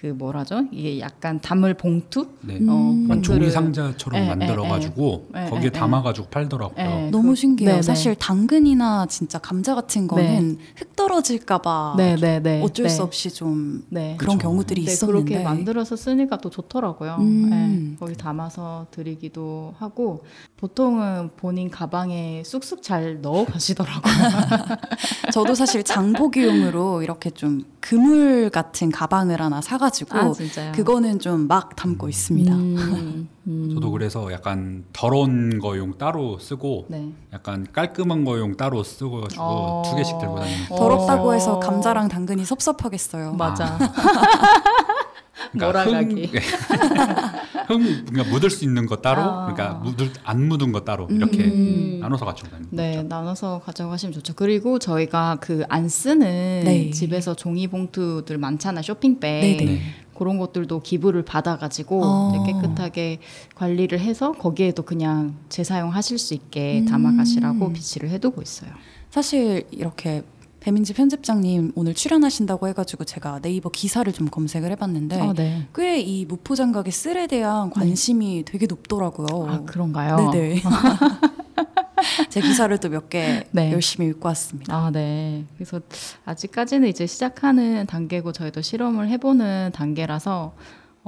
그 0.00 0.06
뭐라죠? 0.06 0.64
이게 0.72 0.98
약간 0.98 1.42
담을 1.42 1.74
봉투? 1.74 2.26
네. 2.40 2.56
음. 2.56 2.66
어, 2.70 3.06
그런 3.06 3.22
종이 3.22 3.50
상자처럼 3.50 4.22
예, 4.22 4.28
만들어가지고 4.28 5.28
예, 5.36 5.44
예. 5.44 5.50
거기에 5.50 5.64
예, 5.64 5.66
예. 5.66 5.70
담아가지고 5.70 6.28
팔더라고요. 6.28 6.86
예. 6.86 7.10
너무 7.10 7.28
그- 7.28 7.34
신기해요. 7.34 7.74
네, 7.74 7.80
네. 7.80 7.82
사실 7.82 8.14
당근이나 8.14 9.04
진짜 9.10 9.38
감자 9.38 9.74
같은 9.74 10.08
거는 10.08 10.56
흙 10.74 10.96
떨어질까봐 10.96 11.96
네, 11.98 12.16
네, 12.16 12.40
네. 12.40 12.62
어쩔 12.62 12.88
수 12.88 12.96
네. 12.96 13.02
없이 13.02 13.30
좀 13.30 13.84
네. 13.90 14.14
그런 14.16 14.38
그쵸. 14.38 14.48
경우들이 14.48 14.86
네, 14.86 14.90
있었는데 14.90 15.22
그렇게 15.32 15.44
만들어서 15.44 15.96
쓰니까 15.96 16.38
또 16.38 16.48
좋더라고요. 16.48 17.16
음. 17.18 17.50
네, 17.50 17.96
거기 18.00 18.14
담아서 18.16 18.86
드리기도 18.90 19.74
하고 19.78 20.24
보통은 20.56 21.30
본인 21.36 21.70
가방에 21.70 22.42
쑥쑥 22.46 22.82
잘 22.82 23.20
넣어 23.20 23.44
가시더라고요. 23.44 24.00
저도 25.32 25.54
사실 25.54 25.82
장보기용으로 25.84 27.02
이렇게 27.02 27.28
좀 27.28 27.64
그물 27.80 28.48
같은 28.50 28.90
가방을 28.90 29.42
하나 29.42 29.60
사가 29.60 29.89
지고 29.90 30.16
아, 30.16 30.32
진짜요? 30.32 30.72
그거는 30.72 31.18
좀 31.18 31.46
막 31.46 31.74
담고 31.74 32.08
있습니다. 32.08 32.52
음, 32.54 33.28
음. 33.48 33.70
저도 33.74 33.90
그래서 33.90 34.30
약간 34.32 34.84
더러운 34.92 35.58
거용 35.58 35.96
따로 35.98 36.38
쓰고 36.38 36.86
네. 36.88 37.12
약간 37.32 37.66
깔끔한 37.72 38.24
거용 38.24 38.56
따로 38.56 38.82
쓰고 38.84 39.22
가지고 39.22 39.42
어. 39.42 39.82
두 39.84 39.96
개씩 39.96 40.18
들고 40.18 40.36
다니는. 40.38 40.66
어. 40.70 40.76
더럽다고 40.76 41.34
해서 41.34 41.58
감자랑 41.58 42.08
당근이 42.08 42.44
섭섭하겠어요. 42.44 43.32
맞아. 43.34 43.78
그러니까 45.52 45.66
몰아가기. 45.84 46.26
흙, 46.26 46.36
흙 47.70 48.04
그러니까 48.06 48.30
묻을 48.30 48.50
수 48.50 48.64
있는 48.64 48.86
거 48.86 48.96
따로, 48.96 49.22
아. 49.22 49.52
그러니까 49.52 49.78
묻을 49.78 50.10
안 50.24 50.46
묻은 50.48 50.72
거 50.72 50.80
따로 50.80 51.06
이렇게 51.10 51.44
음. 51.44 51.98
나눠서 52.00 52.24
가지고 52.24 52.50
다니는 52.50 52.68
네, 52.72 52.96
거죠. 52.96 53.08
나눠서 53.08 53.62
가져가시면 53.64 54.12
좋죠. 54.12 54.34
그리고 54.34 54.78
저희가 54.78 55.36
그 55.40 55.64
안 55.70 55.88
쓰는 55.88 56.62
네. 56.64 56.90
집에서 56.90 57.34
종이 57.34 57.68
봉투들 57.68 58.38
많잖아요. 58.38 58.82
쇼핑백. 58.82 59.20
네, 59.42 59.56
네. 59.56 59.64
네. 59.64 59.80
그런 60.16 60.36
것들도 60.38 60.82
기부를 60.82 61.22
받아가지고 61.24 62.02
어. 62.04 62.44
깨끗하게 62.44 63.20
관리를 63.54 64.00
해서 64.00 64.32
거기에도 64.32 64.82
그냥 64.82 65.36
재사용하실 65.48 66.18
수 66.18 66.34
있게 66.34 66.80
음. 66.80 66.84
담아가시라고 66.86 67.72
비치를 67.72 68.10
해두고 68.10 68.42
있어요. 68.42 68.70
사실 69.10 69.64
이렇게 69.70 70.22
배민지 70.60 70.92
편집장님 70.92 71.72
오늘 71.74 71.94
출연하신다고 71.94 72.68
해가지고 72.68 73.04
제가 73.04 73.40
네이버 73.40 73.70
기사를 73.70 74.10
좀 74.12 74.28
검색을 74.28 74.70
해봤는데 74.72 75.20
아, 75.20 75.32
네. 75.32 75.66
꽤이 75.74 76.26
무포 76.26 76.54
장각의 76.54 76.92
쓸에 76.92 77.26
대한 77.26 77.70
관심이 77.70 78.44
되게 78.44 78.66
높더라고요. 78.66 79.50
아, 79.50 79.64
그런가요? 79.64 80.30
네네. 80.30 80.62
제 82.28 82.40
기사를 82.40 82.76
또 82.78 82.88
몇개 82.88 83.44
네. 83.50 83.72
열심히 83.72 84.08
읽고 84.08 84.28
왔습니다. 84.28 84.74
아, 84.74 84.90
네. 84.90 85.44
그래서 85.56 85.80
아직까지는 86.24 86.88
이제 86.88 87.06
시작하는 87.06 87.86
단계고 87.86 88.32
저희도 88.32 88.62
실험을 88.62 89.08
해보는 89.08 89.72
단계라서 89.74 90.54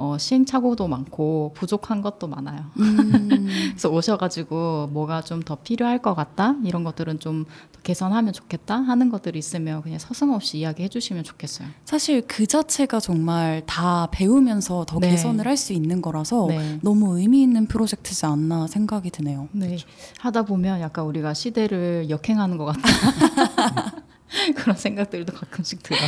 어, 0.03 0.17
시행착오도 0.17 0.87
많고 0.89 1.53
부족한 1.55 2.01
것도 2.01 2.27
많아요. 2.27 2.65
음, 2.77 3.47
그래서 3.71 3.89
오셔가지고 3.89 4.89
뭐가 4.91 5.21
좀 5.21 5.43
더 5.43 5.55
필요할 5.55 5.99
것 6.01 6.13
같다 6.15 6.55
이런 6.63 6.83
것들은 6.85 7.19
좀더 7.19 7.49
개선하면 7.83 8.31
좋겠다 8.33 8.75
하는 8.75 9.09
것들이 9.09 9.37
있으면 9.39 9.81
그냥 9.81 9.99
서슴없이 9.99 10.57
이야기해 10.59 10.87
주시면 10.87 11.23
좋겠어요. 11.25 11.67
사실 11.83 12.21
그 12.27 12.47
자체가 12.47 12.99
정말 13.01 13.61
다 13.65 14.07
배우면서 14.11 14.85
더 14.87 14.99
네. 14.99 15.09
개선을 15.11 15.47
할 15.47 15.57
수 15.57 15.71
있는 15.73 16.01
거라서 16.01 16.47
네. 16.49 16.79
너무 16.81 17.19
의미 17.19 17.41
있는 17.43 17.67
프로젝트지 17.67 18.25
않나 18.25 18.67
생각이 18.67 19.11
드네요. 19.11 19.47
네. 19.51 19.77
하다 20.19 20.43
보면 20.45 20.81
약간 20.81 21.05
우리가 21.05 21.33
시대를 21.33 22.09
역행하는 22.09 22.57
것 22.57 22.65
같다. 22.65 22.81
그런 24.55 24.75
생각들도 24.75 25.33
가끔씩 25.33 25.83
들어요. 25.83 26.01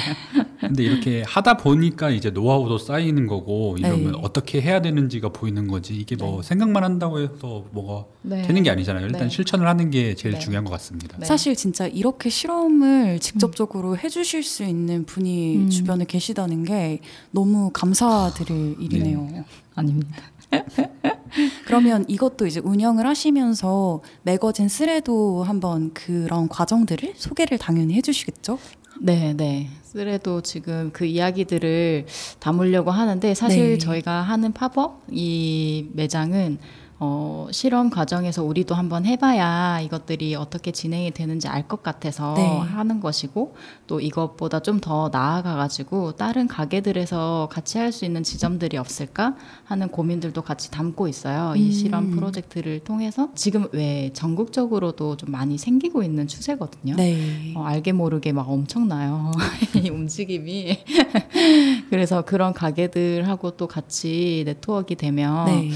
근데 0.59 0.83
이렇게 0.83 1.23
하다 1.27 1.57
보니까 1.57 2.09
이제 2.09 2.29
노하우도 2.29 2.77
쌓이는 2.77 3.27
거고 3.27 3.77
이러면 3.77 4.11
네. 4.13 4.17
어떻게 4.21 4.61
해야 4.61 4.81
되는지가 4.81 5.29
보이는 5.29 5.67
거지 5.67 5.95
이게 5.95 6.15
뭐 6.15 6.41
생각만 6.41 6.83
한다고 6.83 7.19
해서 7.19 7.65
뭐가 7.71 8.05
네. 8.23 8.41
되는 8.43 8.63
게 8.63 8.69
아니잖아요. 8.69 9.05
일단 9.05 9.23
네. 9.23 9.29
실천을 9.29 9.67
하는 9.67 9.89
게 9.89 10.15
제일 10.15 10.35
네. 10.35 10.39
중요한 10.39 10.65
것 10.65 10.71
같습니다. 10.71 11.17
네. 11.17 11.25
사실 11.25 11.55
진짜 11.55 11.87
이렇게 11.87 12.29
실험을 12.29 13.19
직접적으로 13.19 13.97
해주실 13.97 14.43
수 14.43 14.63
있는 14.63 15.05
분이 15.05 15.57
음. 15.57 15.69
주변에 15.69 16.05
계시다는 16.05 16.63
게 16.63 16.99
너무 17.31 17.69
감사드릴 17.71 18.77
일이네요. 18.79 19.45
아닙니다. 19.75 20.15
그러면 21.65 22.05
이것도 22.07 22.47
이제 22.47 22.61
운영을 22.63 23.05
하시면서 23.05 24.01
매거진 24.23 24.69
쓰레도 24.69 25.43
한번 25.43 25.93
그런 25.93 26.47
과정들을 26.47 27.13
소개를 27.15 27.57
당연히 27.57 27.95
해주시겠죠? 27.95 28.57
네, 29.01 29.33
네. 29.33 29.69
쓰레도 29.83 30.41
지금 30.41 30.89
그 30.93 31.05
이야기들을 31.05 32.05
담으려고 32.39 32.91
하는데 32.91 33.33
사실 33.33 33.71
네. 33.73 33.77
저희가 33.77 34.21
하는 34.21 34.53
팝업 34.53 35.03
이 35.11 35.89
매장은 35.93 36.57
어, 37.05 37.47
실험 37.51 37.89
과정에서 37.89 38.43
우리도 38.43 38.73
한번 38.75 39.05
해봐야 39.05 39.79
이것들이 39.81 40.35
어떻게 40.35 40.71
진행이 40.71 41.11
되는지 41.11 41.47
알 41.47 41.65
것 41.67 41.81
같아서 41.81 42.35
네. 42.35 42.57
하는 42.59 42.99
것이고 42.99 43.55
또 43.87 43.99
이것보다 43.99 44.59
좀 44.61 44.75
더 44.81 45.09
나아가가지고 45.11 46.11
다른 46.13 46.47
가게들에서 46.47 47.47
같이 47.51 47.77
할 47.79 47.91
수 47.91 48.05
있는 48.05 48.23
지점들이 48.23 48.77
없을까 48.77 49.35
하는 49.63 49.87
고민들도 49.87 50.41
같이 50.41 50.69
담고 50.69 51.07
있어요. 51.07 51.55
이 51.55 51.67
음. 51.67 51.71
실험 51.71 52.11
프로젝트를 52.11 52.79
통해서 52.79 53.29
지금 53.35 53.67
왜 53.71 54.11
전국적으로도 54.13 55.15
좀 55.17 55.31
많이 55.31 55.57
생기고 55.57 56.03
있는 56.03 56.27
추세거든요. 56.27 56.95
네. 56.97 57.53
어, 57.55 57.63
알게 57.63 57.93
모르게 57.93 58.31
막 58.33 58.49
엄청나요. 58.49 59.31
이 59.81 59.89
움직임이. 59.89 60.77
그래서 61.89 62.23
그런 62.23 62.53
가게들하고 62.53 63.51
또 63.51 63.67
같이 63.67 64.43
네트워크가 64.45 64.95
되면 64.95 65.45
네. 65.45 65.71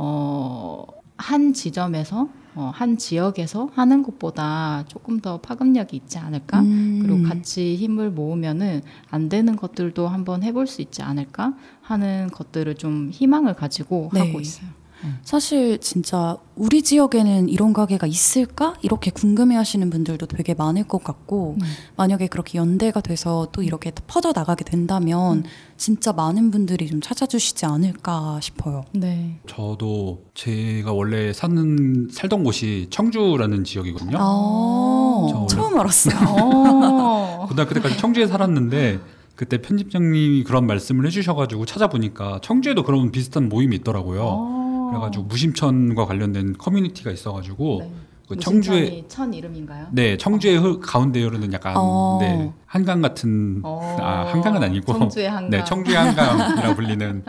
어, 0.00 0.84
한 1.16 1.52
지점에서 1.52 2.28
어, 2.54 2.70
한 2.72 2.96
지역에서 2.96 3.68
하는 3.74 4.02
것보다 4.04 4.84
조금 4.86 5.20
더 5.20 5.40
파급력이 5.40 5.96
있지 5.96 6.18
않을까? 6.18 6.60
음. 6.60 7.00
그리고 7.02 7.22
같이 7.28 7.76
힘을 7.76 8.10
모으면은 8.10 8.82
안 9.10 9.28
되는 9.28 9.56
것들도 9.56 10.06
한번 10.06 10.44
해볼 10.44 10.68
수 10.68 10.82
있지 10.82 11.02
않을까 11.02 11.54
하는 11.82 12.28
것들을 12.32 12.76
좀 12.76 13.10
희망을 13.12 13.54
가지고 13.54 14.10
네. 14.12 14.20
하고 14.20 14.40
있어요. 14.40 14.77
사실 15.22 15.78
진짜 15.78 16.36
우리 16.56 16.82
지역에는 16.82 17.48
이런 17.48 17.72
가게가 17.72 18.06
있을까? 18.06 18.74
이렇게 18.82 19.10
궁금해 19.10 19.56
하시는 19.56 19.88
분들도 19.90 20.26
되게 20.26 20.54
많을 20.54 20.84
것 20.84 21.04
같고 21.04 21.56
음. 21.60 21.66
만약에 21.96 22.26
그렇게 22.26 22.58
연대가 22.58 23.00
돼서 23.00 23.48
또 23.52 23.62
이렇게 23.62 23.92
퍼져 24.06 24.32
나가게 24.34 24.64
된다면 24.64 25.44
진짜 25.76 26.12
많은 26.12 26.50
분들이 26.50 26.88
좀 26.88 27.00
찾아주시지 27.00 27.64
않을까 27.66 28.40
싶어요. 28.42 28.84
네. 28.92 29.38
저도 29.46 30.24
제가 30.34 30.92
원래 30.92 31.32
사는 31.32 32.08
살던 32.10 32.42
곳이 32.42 32.88
청주라는 32.90 33.64
지역이거든요. 33.64 34.18
아, 34.20 35.46
처음 35.48 35.78
알았어요. 35.78 36.16
어. 36.28 37.46
고등학교 37.48 37.74
때까지 37.74 37.96
청주에 37.98 38.26
살았는데 38.26 38.98
그때 39.36 39.62
편집장님이 39.62 40.42
그런 40.42 40.66
말씀을 40.66 41.06
해주셔가지고 41.06 41.64
찾아보니까 41.64 42.40
청주에도 42.42 42.82
그런 42.82 43.12
비슷한 43.12 43.48
모임이 43.48 43.76
있더라고요. 43.76 44.57
어. 44.88 44.90
그래가지고 44.90 45.24
무심천과 45.24 46.06
관련된 46.06 46.56
커뮤니티가 46.58 47.10
있어가지고 47.10 47.78
네. 47.80 47.92
그 48.28 48.34
무심천이 48.34 49.04
천 49.08 49.32
이름인가요? 49.32 49.86
네 49.92 50.16
청주의 50.18 50.56
흐- 50.58 50.80
가운데 50.80 51.22
흐르는 51.22 51.52
약간 51.52 51.74
어. 51.76 52.18
네, 52.20 52.52
한강 52.66 53.00
같은 53.00 53.60
어. 53.64 53.96
아 54.00 54.26
한강은 54.30 54.62
아니고 54.62 54.98
청주의 54.98 55.28
한강. 55.30 55.50
네 55.50 55.64
청주의 55.64 55.96
한강이라 55.96 56.74
불리는 56.74 57.24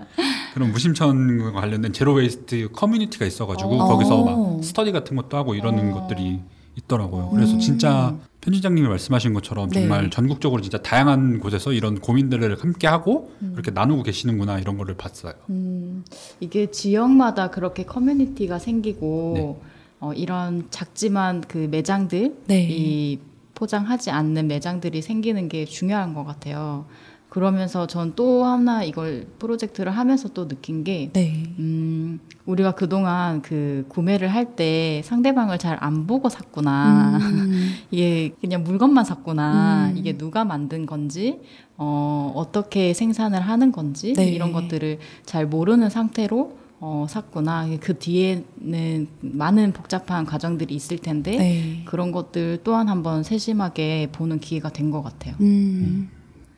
그런 0.54 0.72
무심천과 0.72 1.54
관련된 1.54 1.94
zero 1.94 2.14
waste 2.14 2.70
커뮤니티가 2.74 3.26
있어가지고 3.26 3.82
어. 3.82 3.88
거기서 3.88 4.16
어. 4.20 4.26
막 4.56 4.64
스터디 4.64 4.92
같은 4.92 5.16
것도 5.16 5.38
하고 5.38 5.56
이러는 5.56 5.94
어. 5.94 6.02
것들이 6.02 6.42
있더라고요. 6.80 7.30
그래서 7.30 7.54
음. 7.54 7.60
진짜 7.60 8.16
편집장님이 8.42 8.88
말씀하신 8.88 9.34
것처럼 9.34 9.70
네. 9.70 9.82
정말 9.82 10.10
전국적으로 10.10 10.62
진짜 10.62 10.78
다양한 10.78 11.40
곳에서 11.40 11.74
이런 11.74 12.00
고민들을 12.00 12.58
함께 12.62 12.88
하고 12.88 13.32
음. 13.42 13.52
그렇게 13.54 13.72
나누고 13.72 14.04
계시는구나 14.04 14.60
이런 14.60 14.78
거를 14.78 14.96
봤어요. 14.96 15.34
음, 15.50 16.04
이게 16.40 16.72
지역마다 16.72 17.50
그렇게 17.50 17.84
커뮤니티가 17.84 18.60
생기고 18.60 19.34
네. 19.36 19.70
어, 20.00 20.14
이런 20.14 20.68
작지만 20.70 21.42
그 21.42 21.68
매장들 21.70 22.36
네. 22.48 22.68
이 22.70 23.20
포장하지 23.56 24.10
않는 24.12 24.48
매장들이 24.48 25.02
생기는 25.02 25.50
게 25.50 25.66
중요한 25.66 26.14
것 26.14 26.24
같아요. 26.24 26.86
그러면서 27.30 27.86
전 27.88 28.14
또 28.16 28.44
하나 28.44 28.84
이걸 28.84 29.28
프로젝트를 29.38 29.92
하면서 29.92 30.30
또 30.30 30.48
느낀 30.48 30.84
게 30.84 31.12
네. 31.14 31.44
음, 31.60 32.20
우리가 32.48 32.72
그동안 32.72 33.42
그 33.44 33.86
구매를 33.88 34.28
할 34.30 34.56
때 34.56 35.02
상대방을 35.06 35.60
잘 35.60 35.78
안 35.80 36.08
보고 36.08 36.28
샀구나. 36.30 37.18
음. 37.22 37.70
이게 37.92 38.34
그냥 38.42 38.64
물건만 38.64 39.06
샀구나. 39.06 39.90
음. 39.92 39.98
이게 39.98 40.18
누가 40.18 40.44
만든 40.44 40.86
건지, 40.88 41.40
어, 41.78 42.34
어떻게 42.36 42.94
생산을 42.96 43.40
하는 43.42 43.72
건지, 43.72 44.14
네. 44.14 44.26
이런 44.32 44.52
것들을 44.52 44.98
잘 45.26 45.46
모르는 45.46 45.90
상태로 45.92 46.58
어, 46.82 47.06
샀구나. 47.08 47.68
그 47.80 48.00
뒤에는 48.00 49.08
많은 49.22 49.74
복잡한 49.74 50.26
과정들이 50.26 50.74
있을 50.74 50.98
텐데, 50.98 51.38
네. 51.38 51.82
그런 51.86 52.12
것들 52.12 52.60
또한 52.64 52.90
한번 52.90 53.22
세심하게 53.24 54.10
보는 54.14 54.40
기회가 54.40 54.70
된 54.70 54.90
것 54.90 55.04
같아요. 55.04 55.36
음. 55.42 56.10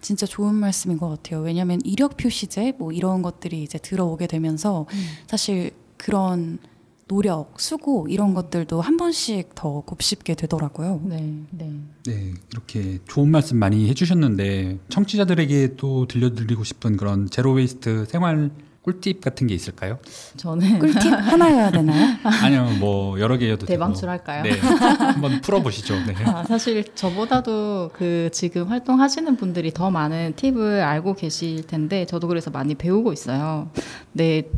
진짜 0.02 0.26
좋은 0.26 0.56
말씀인 0.56 0.98
것 0.98 1.10
같아요. 1.10 1.42
왜냐하면 1.42 1.80
이력 1.84 2.18
표시제 2.18 2.74
뭐 2.78 2.92
이런 2.92 3.22
것들이 3.22 3.64
이제 3.64 3.78
들어오게 3.78 4.28
되면서 4.28 4.88
사실 5.28 5.72
그런 5.98 6.60
노력, 7.12 7.60
수고 7.60 8.08
이런 8.08 8.34
것들도 8.34 8.80
한 8.80 8.96
번씩 8.96 9.54
더 9.54 9.82
곱씹게 9.82 10.36
되더라고요. 10.36 11.02
네, 11.04 11.44
네. 11.52 11.74
네, 12.06 12.34
이렇게 12.54 13.00
좋은 13.06 13.30
말씀 13.30 13.58
많이 13.58 13.90
해주셨는데 13.90 14.80
청취자들에게 14.88 15.76
또 15.76 16.08
들려드리고 16.08 16.64
싶은 16.64 16.96
그런 16.96 17.30
zero 17.30 17.52
waste 17.52 18.06
생활 18.06 18.52
꿀팁 18.84 19.22
같은 19.22 19.46
게 19.46 19.54
있을까요? 19.54 20.00
저는 20.38 20.80
꿀팁 20.80 21.04
하나여야 21.14 21.70
되나요? 21.70 22.18
아니요, 22.26 22.68
뭐 22.80 23.20
여러 23.20 23.38
개여도 23.38 23.68
대방출할까요? 23.68 24.44
네, 24.44 24.58
한번 24.60 25.40
풀어보시죠. 25.42 25.94
네. 26.06 26.16
아, 26.26 26.44
사실 26.44 26.84
저보다도 26.96 27.92
그 27.94 28.30
지금 28.32 28.68
활동하시는 28.70 29.38
분들이 29.38 29.72
더 29.72 29.92
많은 29.92 30.34
팁을 30.36 30.82
알고 30.82 31.14
계실 31.14 31.68
텐데 31.68 32.06
저도 32.06 32.28
그래서 32.28 32.50
많이 32.50 32.74
배우고 32.74 33.14
있어요. 33.14 33.70
네, 34.14 34.50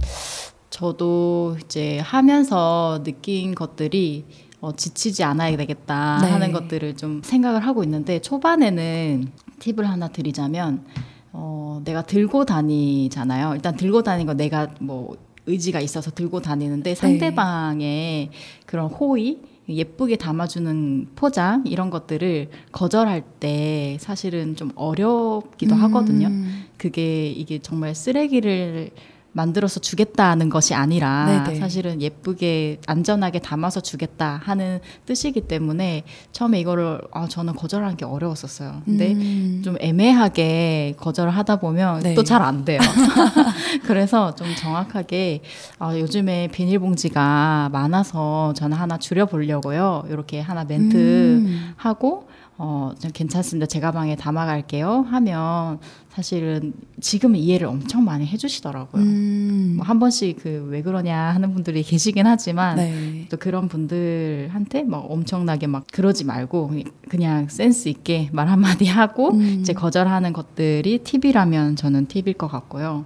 저도 0.70 1.58
이제 1.64 2.00
하면서 2.00 3.02
느낀 3.04 3.54
것들이 3.54 4.26
어, 4.62 4.74
지치지 4.74 5.26
않아야 5.26 5.58
되겠다 5.58 6.20
네. 6.22 6.32
하는 6.32 6.54
것들을 6.54 6.96
좀 6.96 7.22
생각을 7.22 7.68
하고 7.68 7.84
있는데 7.84 8.20
초반에는 8.20 9.28
팁을 9.60 9.90
하나 9.90 10.08
드리자면 10.08 10.86
어, 11.34 11.82
내가 11.84 12.04
들고 12.04 12.46
다니잖아요. 12.46 13.56
일단 13.56 13.76
들고 13.76 14.04
다니는 14.04 14.28
거 14.28 14.34
내가 14.36 14.70
뭐 14.80 15.18
의지가 15.46 15.82
있어서 15.82 16.12
들고 16.12 16.42
다니는데 16.42 16.96
상대방의 16.96 18.30
그런 18.66 18.88
호의 18.88 19.40
예쁘게 19.68 20.18
담아주는 20.18 21.08
포장 21.16 21.64
이런 21.66 21.90
것들을 21.90 22.50
거절할 22.72 23.24
때 23.40 23.98
사실은 24.00 24.56
좀 24.56 24.72
어렵기도 24.76 25.76
하거든요. 25.76 26.28
음. 26.28 26.66
그게 26.78 27.30
이게 27.30 27.60
정말 27.60 27.96
쓰레기를 27.96 28.92
만들어서 29.34 29.80
주겠다는 29.80 30.50
것이 30.50 30.74
아니라 30.74 31.44
네네. 31.46 31.60
사실은 31.60 32.02
예쁘게 32.02 32.80
안전하게 32.88 33.40
담아서 33.40 33.82
주겠다 33.82 34.40
하는 34.44 34.80
뜻이기 35.06 35.42
때문에 35.42 36.04
처음에 36.32 36.60
이거를 36.60 37.02
아 37.12 37.28
저는 37.28 37.56
거절하는 37.56 37.98
게 37.98 38.06
어려웠었어요. 38.06 38.84
근데 38.86 39.14
음. 39.14 39.62
좀 39.64 39.76
애매하게 39.80 40.96
거절을 40.98 41.32
하다 41.32 41.58
보면 41.58 42.02
네. 42.02 42.14
또잘 42.14 42.42
안 42.42 42.64
돼요. 42.64 42.80
그래서 43.84 44.36
좀 44.36 44.48
정확하게 44.56 45.42
아, 45.80 45.98
요즘에 45.98 46.48
비닐봉지가 46.50 47.70
많아서 47.72 48.54
저는 48.56 48.78
하나 48.78 48.98
줄여보려고요. 48.98 50.06
이렇게 50.10 50.40
하나 50.40 50.64
멘트 50.64 50.96
음. 50.96 51.74
하고 51.76 52.28
어, 52.66 52.94
좀 52.98 53.12
괜찮습니다. 53.12 53.66
제 53.66 53.82
가방에 53.82 54.16
담아갈게요. 54.16 55.06
하면 55.10 55.80
사실은 56.10 56.72
지금 57.02 57.36
이해를 57.36 57.68
엄청 57.68 58.06
많이 58.06 58.26
해주시더라고요. 58.26 59.04
음. 59.04 59.74
뭐한 59.78 60.00
번씩 60.00 60.42
그 60.42 60.64
왜 60.70 60.82
그러냐 60.82 61.18
하는 61.18 61.54
분들이 61.54 61.84
계시긴 61.84 62.26
하지만 62.26 62.78
네. 62.78 63.28
또 63.30 63.36
그런 63.36 63.68
분들한테 63.68 64.84
막 64.84 65.00
엄청나게 65.12 65.68
막 65.68 65.86
그러지 65.92 66.24
말고 66.24 66.72
그냥 67.10 67.50
센스 67.50 67.90
있게 67.90 68.30
말 68.32 68.48
한마디 68.48 68.86
하고 68.86 69.32
음. 69.34 69.58
이제 69.60 69.74
거절하는 69.74 70.32
것들이 70.32 71.00
팁이라면 71.00 71.76
저는 71.76 72.06
팁일 72.08 72.34
것 72.36 72.48
같고요. 72.48 73.04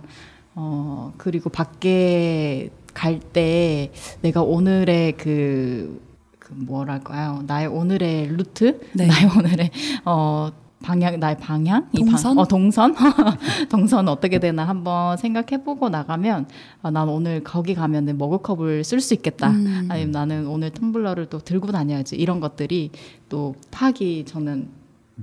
어, 0.53 1.13
그리고 1.17 1.49
밖에 1.49 2.69
갈 2.93 3.19
때 3.19 3.91
내가 4.21 4.41
오늘의 4.41 5.13
그, 5.17 6.01
그 6.47 6.53
뭐랄까요. 6.53 7.43
나의 7.45 7.67
오늘의 7.67 8.29
루트? 8.29 8.79
네. 8.93 9.07
나의 9.07 9.29
오늘의, 9.37 9.71
어, 10.05 10.49
방향, 10.81 11.19
나의 11.19 11.37
방향? 11.39 11.89
이 11.91 11.99
동선? 11.99 12.35
방, 12.35 12.37
어, 12.37 12.47
동선? 12.47 12.95
동선 13.69 14.07
어떻게 14.07 14.39
되나 14.39 14.63
한번 14.63 15.17
생각해보고 15.17 15.89
나가면, 15.89 16.47
아, 16.83 16.91
난 16.91 17.09
오늘 17.09 17.43
거기 17.43 17.75
가면은 17.75 18.17
머그컵을 18.17 18.85
쓸 18.85 19.01
수 19.01 19.13
있겠다. 19.13 19.49
음. 19.49 19.87
아니면 19.89 20.11
나는 20.11 20.47
오늘 20.47 20.69
텀블러를 20.69 21.29
또 21.29 21.39
들고 21.39 21.73
다녀야지. 21.73 22.15
이런 22.15 22.39
것들이 22.39 22.91
또 23.27 23.55
파악이 23.71 24.23
저는 24.25 24.69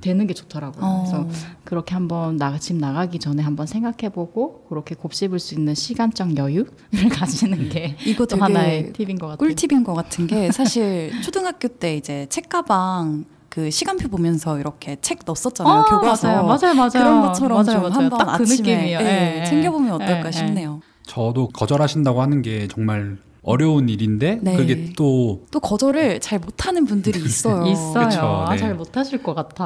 되는 0.01 0.27
게 0.27 0.35
좋더라고요. 0.35 0.85
어. 0.85 1.05
그래서 1.05 1.29
그렇게 1.65 1.95
한번 1.95 2.37
나, 2.37 2.59
집 2.59 2.77
나가기 2.77 3.19
전에 3.19 3.43
한번 3.43 3.67
생각해보고 3.67 4.67
그렇게 4.69 4.95
곱씹을 4.95 5.39
수 5.39 5.55
있는 5.55 5.75
시간적 5.75 6.37
여유를 6.37 6.73
가지는 7.13 7.69
게 7.69 7.97
이거 8.05 8.27
또 8.27 8.37
하나의 8.37 8.93
팁인 8.93 9.19
것 9.19 9.29
같아요. 9.29 9.39
꿀팁인 9.49 9.85
것 9.85 9.95
같은 9.95 10.27
게 10.27 10.51
사실 10.53 11.13
초등학교 11.23 11.69
때 11.69 11.97
이제 11.97 12.27
책가방 12.29 13.25
그 13.49 13.71
시간표 13.71 14.09
보면서 14.09 14.59
이렇게 14.59 14.97
책 15.01 15.21
넣었었잖아요 15.25 15.73
아, 15.73 15.85
교과서 15.85 16.27
맞아요, 16.27 16.45
맞아요, 16.45 16.75
맞아요. 16.75 16.91
그런 16.91 17.21
것처럼 17.23 17.53
맞아요, 17.65 17.65
좀 17.65 17.83
맞아요. 17.83 17.93
한번 17.95 18.19
딱그 18.19 18.31
아침에 18.33 18.57
느낌이에요. 18.57 18.99
예, 19.01 19.41
예, 19.41 19.45
챙겨보면 19.45 19.89
예, 19.91 19.93
어떨까 20.05 20.29
예, 20.29 20.33
싶네요. 20.33 20.81
저도 21.07 21.49
거절하신다고 21.49 22.21
하는 22.21 22.43
게 22.43 22.67
정말 22.67 23.17
어려운 23.45 23.89
일인데 23.89 24.41
네. 24.43 24.57
그게 24.57 24.93
또 24.97 25.45
또 25.51 25.61
거절을 25.61 26.21
잘 26.21 26.39
못하는 26.39 26.85
분들이 26.85 27.23
있어요. 27.23 27.65
있어요. 27.67 28.09
그쵸, 28.09 28.21
아, 28.21 28.51
네. 28.51 28.59
잘 28.59 28.75
못하실 28.75 29.23
것 29.23 29.35
같아. 29.35 29.65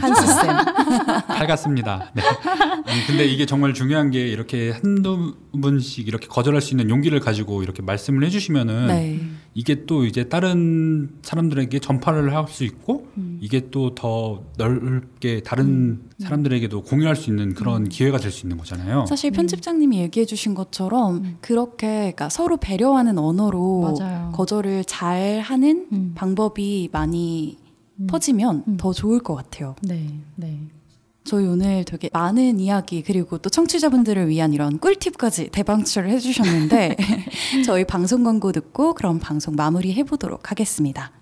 한스 0.00 0.26
쌤. 0.26 0.56
밝았습니다. 1.28 2.10
네. 2.14 2.22
아니, 2.86 3.06
근데 3.06 3.24
이게 3.26 3.46
정말 3.46 3.74
중요한 3.74 4.10
게 4.10 4.26
이렇게 4.26 4.70
한두 4.72 5.34
분씩 5.60 6.08
이렇게 6.08 6.26
거절할 6.26 6.60
수 6.60 6.72
있는 6.72 6.90
용기를 6.90 7.20
가지고 7.20 7.62
이렇게 7.62 7.82
말씀을 7.82 8.24
해주시면은 8.24 8.86
네. 8.88 9.20
이게 9.52 9.84
또 9.84 10.04
이제 10.04 10.28
다른 10.28 11.10
사람들에게 11.22 11.78
전파를 11.80 12.34
할 12.34 12.46
수 12.48 12.64
있고 12.64 13.08
음. 13.18 13.38
이게 13.40 13.68
또 13.70 13.94
더 13.94 14.44
넓게 14.56 15.42
다른 15.42 16.02
사람들에게도 16.18 16.82
공유할 16.82 17.16
수 17.16 17.30
있는 17.30 17.54
그런 17.54 17.88
기회가 17.88 18.18
될 18.18 18.30
수 18.30 18.46
있는 18.46 18.56
거잖아요. 18.58 19.06
사실 19.06 19.30
편집장님이 19.32 19.98
얘기해 19.98 20.24
주신 20.26 20.54
것처럼 20.54 21.36
그렇게 21.40 21.86
그러니까 21.86 22.28
서로 22.28 22.56
배려하는 22.56 23.18
언어로 23.18 23.94
맞아요. 23.98 24.32
거절을 24.32 24.84
잘 24.84 25.40
하는 25.40 25.86
음. 25.92 26.12
방법이 26.14 26.88
많이 26.92 27.56
음. 27.98 28.06
퍼지면 28.06 28.64
음. 28.68 28.76
더 28.76 28.92
좋을 28.92 29.20
것 29.20 29.34
같아요. 29.34 29.74
네, 29.82 30.06
네. 30.36 30.60
저희 31.30 31.46
오늘 31.46 31.84
되게 31.84 32.10
많은 32.12 32.58
이야기 32.58 33.04
그리고 33.04 33.38
또 33.38 33.50
청취자분들을 33.50 34.26
위한 34.26 34.52
이런 34.52 34.80
꿀팁까지 34.80 35.50
대방출을 35.50 36.10
해주셨는데 36.10 36.96
저희 37.64 37.84
방송 37.84 38.24
광고 38.24 38.50
듣고 38.50 38.94
그럼 38.94 39.20
방송 39.20 39.54
마무리 39.54 39.92
해보도록 39.92 40.50
하겠습니다. 40.50 41.12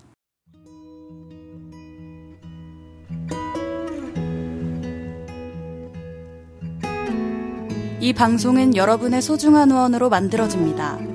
이 7.99 8.11
방송은 8.11 8.75
여러분의 8.75 9.21
소중한 9.21 9.69
후원으로 9.69 10.09
만들어집니다. 10.09 11.08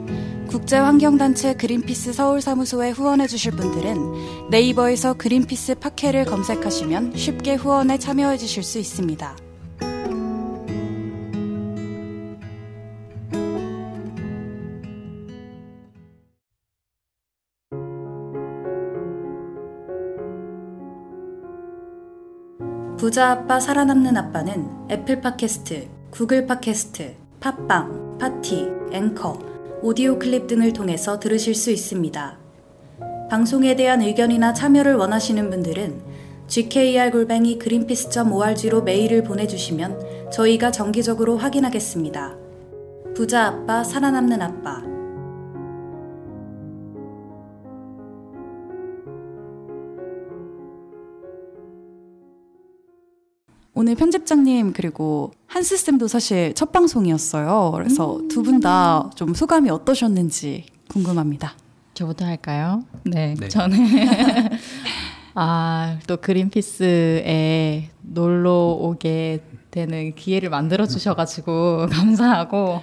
국제환경단체 0.54 1.54
그린피스 1.54 2.12
서울사무소에 2.12 2.90
후원해 2.90 3.26
주실 3.26 3.50
분들은 3.50 4.50
네이버에서 4.50 5.14
그린피스 5.14 5.80
팟캐를 5.80 6.26
검색하시면 6.26 7.16
쉽게 7.16 7.56
후원에 7.56 7.98
참여해 7.98 8.36
주실 8.36 8.62
수 8.62 8.78
있습니다. 8.78 9.36
부자 22.96 23.32
아빠 23.32 23.58
살아남는 23.58 24.16
아빠는 24.16 24.68
애플 24.92 25.20
팟캐스트, 25.20 25.88
구글 26.12 26.46
팟캐스트, 26.46 27.16
팟빵, 27.40 28.18
파티, 28.20 28.68
앵커, 28.92 29.53
오디오 29.86 30.18
클립 30.18 30.46
등을 30.46 30.72
통해서 30.72 31.20
들으실 31.20 31.54
수 31.54 31.70
있습니다. 31.70 32.38
방송에 33.28 33.76
대한 33.76 34.00
의견이나 34.00 34.54
참여를 34.54 34.94
원하시는 34.94 35.50
분들은 35.50 36.00
gkr-골뱅이 36.46 37.58
greenpeace.org로 37.58 38.82
메일을 38.82 39.24
보내주시면 39.24 40.30
저희가 40.32 40.70
정기적으로 40.70 41.36
확인하겠습니다. 41.36 42.34
부자 43.14 43.48
아빠 43.48 43.84
살아남는 43.84 44.40
아빠 44.40 44.93
오늘 53.74 53.94
편집장님 53.96 54.72
그리고 54.72 55.32
한스 55.46 55.76
쌤도 55.76 56.06
사실 56.08 56.54
첫 56.54 56.70
방송이었어요. 56.72 57.72
그래서 57.74 58.20
두분 58.30 58.60
다 58.60 59.10
좀 59.16 59.34
소감이 59.34 59.68
어떠셨는지 59.70 60.66
궁금합니다. 60.88 61.54
저부터 61.94 62.24
할까요? 62.24 62.82
네, 63.04 63.34
네. 63.38 63.48
저는 63.48 63.78
아, 65.34 65.98
또 66.06 66.16
그린피스에 66.18 67.88
놀러 68.02 68.52
오게 68.80 69.42
되는 69.72 70.14
기회를 70.14 70.50
만들어 70.50 70.86
주셔가지고 70.86 71.86
감사하고 71.90 72.82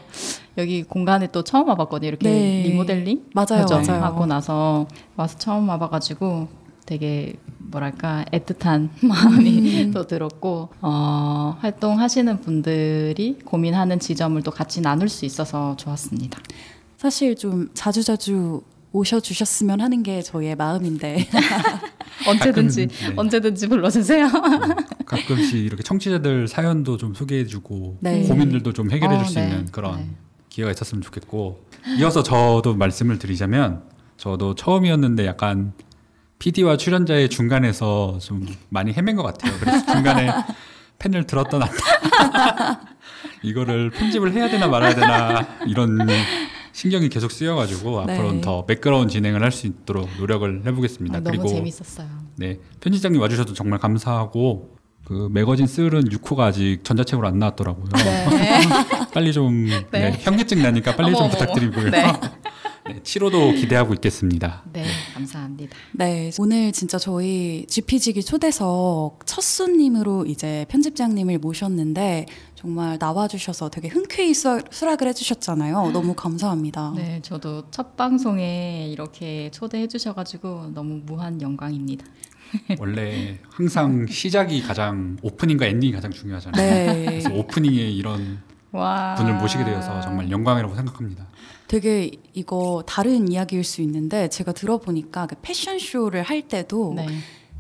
여기 0.57 0.83
공간에 0.83 1.27
또 1.31 1.43
처음 1.43 1.69
와봤거든요. 1.69 2.09
이렇게 2.09 2.29
네. 2.29 2.63
리모델링 2.67 3.27
맞아요. 3.33 3.65
맞아요. 3.69 4.03
하고 4.03 4.25
나서 4.25 4.87
와서 5.15 5.37
처음 5.37 5.69
와봐가지고 5.69 6.47
되게 6.91 7.35
뭐랄까 7.57 8.25
애틋한 8.33 8.89
마음이 9.07 9.83
음. 9.83 9.91
또 9.93 10.05
들었고 10.05 10.71
어, 10.81 11.57
활동하시는 11.61 12.41
분들이 12.41 13.39
고민하는 13.45 13.97
지점을 13.97 14.43
또 14.43 14.51
같이 14.51 14.81
나눌 14.81 15.07
수 15.07 15.23
있어서 15.23 15.77
좋았습니다. 15.77 16.37
사실 16.97 17.37
좀 17.37 17.69
자주자주 17.73 18.61
오셔주셨으면 18.91 19.79
하는 19.79 20.03
게 20.03 20.21
저희의 20.21 20.57
마음인데 20.57 21.29
언제든지 22.27 22.87
가끔, 22.87 23.07
네. 23.07 23.13
언제든지 23.15 23.67
불러주세요. 23.69 24.27
가끔씩 25.05 25.59
이렇게 25.59 25.81
청취자들 25.81 26.49
사연도 26.49 26.97
좀 26.97 27.13
소개해주고 27.13 27.99
네. 28.01 28.27
고민들도 28.27 28.73
좀 28.73 28.91
해결해줄 28.91 29.23
어, 29.23 29.29
수 29.29 29.35
네. 29.35 29.43
있는 29.43 29.65
그런 29.67 29.95
네. 29.95 30.09
기회가 30.49 30.71
있었으면 30.71 31.01
좋겠고 31.01 31.63
이어서 31.99 32.21
저도 32.21 32.75
말씀을 32.75 33.17
드리자면 33.17 33.83
저도 34.17 34.55
처음이었는데 34.55 35.25
약간 35.25 35.71
PD와 36.41 36.75
출연자의 36.75 37.29
중간에서 37.29 38.17
좀 38.19 38.47
많이 38.69 38.91
헤맨 38.93 39.15
것 39.15 39.21
같아요. 39.21 39.53
그래서 39.59 39.85
중간에 39.93 40.31
펜을 40.97 41.25
들었다 41.27 41.59
놨다 41.59 42.81
이거를 43.43 43.91
편집을 43.91 44.33
해야 44.33 44.49
되나 44.49 44.67
말아야 44.67 44.95
되나 44.95 45.47
이런 45.67 45.99
신경이 46.73 47.09
계속 47.09 47.31
쓰여가지고 47.31 48.05
네. 48.05 48.13
앞으로는 48.13 48.41
더 48.41 48.65
매끄러운 48.67 49.07
진행을 49.07 49.43
할 49.43 49.51
수 49.51 49.67
있도록 49.67 50.09
노력을 50.17 50.63
해보겠습니다. 50.65 51.17
아, 51.17 51.19
너무 51.21 51.37
그리고 51.37 51.47
재밌었어요. 51.47 52.07
네 52.37 52.57
편집장님 52.79 53.21
와주셔서 53.21 53.53
정말 53.53 53.77
감사하고 53.79 54.77
그 55.05 55.29
매거진 55.31 55.67
쓸은 55.67 56.05
6호가 56.09 56.39
아직 56.41 56.79
전자책으로 56.83 57.27
안 57.27 57.37
나왔더라고요. 57.37 57.85
빨리 59.13 59.33
좀 59.33 59.67
네, 59.91 60.17
현기증 60.21 60.61
나니까 60.63 60.95
빨리 60.95 61.09
좀 61.11 61.17
어머, 61.17 61.25
어머. 61.25 61.31
부탁드리고요. 61.31 61.89
네. 61.91 62.13
네, 62.93 62.99
7호도 63.03 63.55
기대하고 63.55 63.93
있겠습니다. 63.95 64.63
네, 64.73 64.83
감사합니다. 65.13 65.75
네, 65.93 66.29
오늘 66.39 66.71
진짜 66.73 66.97
저희 66.97 67.65
GP지기 67.67 68.21
초대석 68.23 69.19
첫 69.25 69.41
손님으로 69.41 70.25
이제 70.25 70.65
편집장님을 70.69 71.37
모셨는데 71.39 72.25
정말 72.55 72.97
나와주셔서 72.99 73.69
되게 73.69 73.87
흔쾌히 73.87 74.33
수- 74.33 74.61
수락을 74.69 75.07
해주셨잖아요. 75.07 75.91
너무 75.91 76.13
감사합니다. 76.13 76.93
네, 76.95 77.19
저도 77.21 77.69
첫 77.71 77.95
방송에 77.95 78.89
이렇게 78.91 79.49
초대해 79.51 79.87
주셔가지고 79.87 80.71
너무 80.73 81.01
무한 81.05 81.41
영광입니다. 81.41 82.05
원래 82.79 83.39
항상 83.49 84.05
시작이 84.07 84.61
가장 84.61 85.15
오프닝과 85.21 85.65
엔딩이 85.67 85.93
가장 85.93 86.11
중요하잖아요. 86.11 86.61
네, 86.85 87.05
그래서 87.05 87.33
오프닝에 87.33 87.77
이런 87.89 88.39
와. 88.72 89.15
분을 89.15 89.36
모시게 89.36 89.63
되어서 89.63 89.99
정말 90.01 90.30
영광이라고 90.32 90.76
생각합니다. 90.76 91.26
되게 91.67 92.11
이거 92.34 92.84
다른 92.86 93.32
이야기일 93.32 93.63
수 93.63 93.82
있는데 93.82 94.28
제가 94.28 94.51
들어보니까 94.51 95.28
그 95.28 95.36
패션쇼를 95.41 96.24
할 96.24 96.41
때도 96.41 96.93
네. 96.95 97.07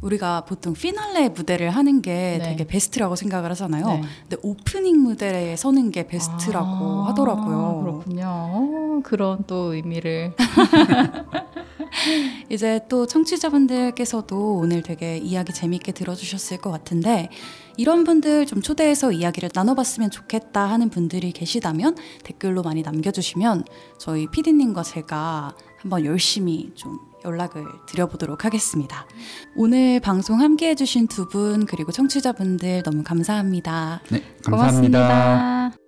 우리가 0.01 0.41
보통 0.45 0.73
피날레 0.73 1.29
무대를 1.29 1.69
하는 1.69 2.01
게 2.01 2.37
네. 2.39 2.49
되게 2.49 2.65
베스트라고 2.65 3.15
생각을 3.15 3.51
하잖아요. 3.51 3.85
네. 3.85 4.01
근데 4.27 4.37
오프닝 4.41 4.97
무대에 4.97 5.55
서는 5.55 5.91
게 5.91 6.07
베스트라고 6.07 7.03
아, 7.03 7.09
하더라고요. 7.09 7.81
그렇군요. 7.83 8.25
어, 8.27 8.99
그런 9.03 9.43
또 9.47 9.73
의미를. 9.73 10.33
이제 12.49 12.79
또 12.89 13.05
청취자분들께서도 13.05 14.55
오늘 14.55 14.81
되게 14.81 15.17
이야기 15.17 15.53
재밌게 15.53 15.91
들어주셨을 15.91 16.57
것 16.57 16.71
같은데 16.71 17.29
이런 17.77 18.03
분들 18.03 18.45
좀 18.45 18.61
초대해서 18.61 19.11
이야기를 19.11 19.49
나눠봤으면 19.53 20.11
좋겠다 20.11 20.65
하는 20.69 20.89
분들이 20.89 21.31
계시다면 21.31 21.95
댓글로 22.23 22.61
많이 22.63 22.81
남겨주시면 22.81 23.65
저희 23.97 24.27
PD님과 24.27 24.83
제가 24.83 25.55
한번 25.79 26.05
열심히 26.05 26.71
좀 26.75 26.99
연락을 27.23 27.65
드려보도록 27.87 28.45
하겠습니다. 28.45 29.05
오늘 29.55 29.99
방송 29.99 30.39
함께 30.41 30.69
해주신 30.69 31.07
두 31.07 31.27
분 31.27 31.65
그리고 31.65 31.91
청취자분들 31.91 32.83
너무 32.83 33.03
감사합니다. 33.03 34.01
네, 34.09 34.21
감사합니다. 34.43 34.49
고맙습니다. 34.51 35.80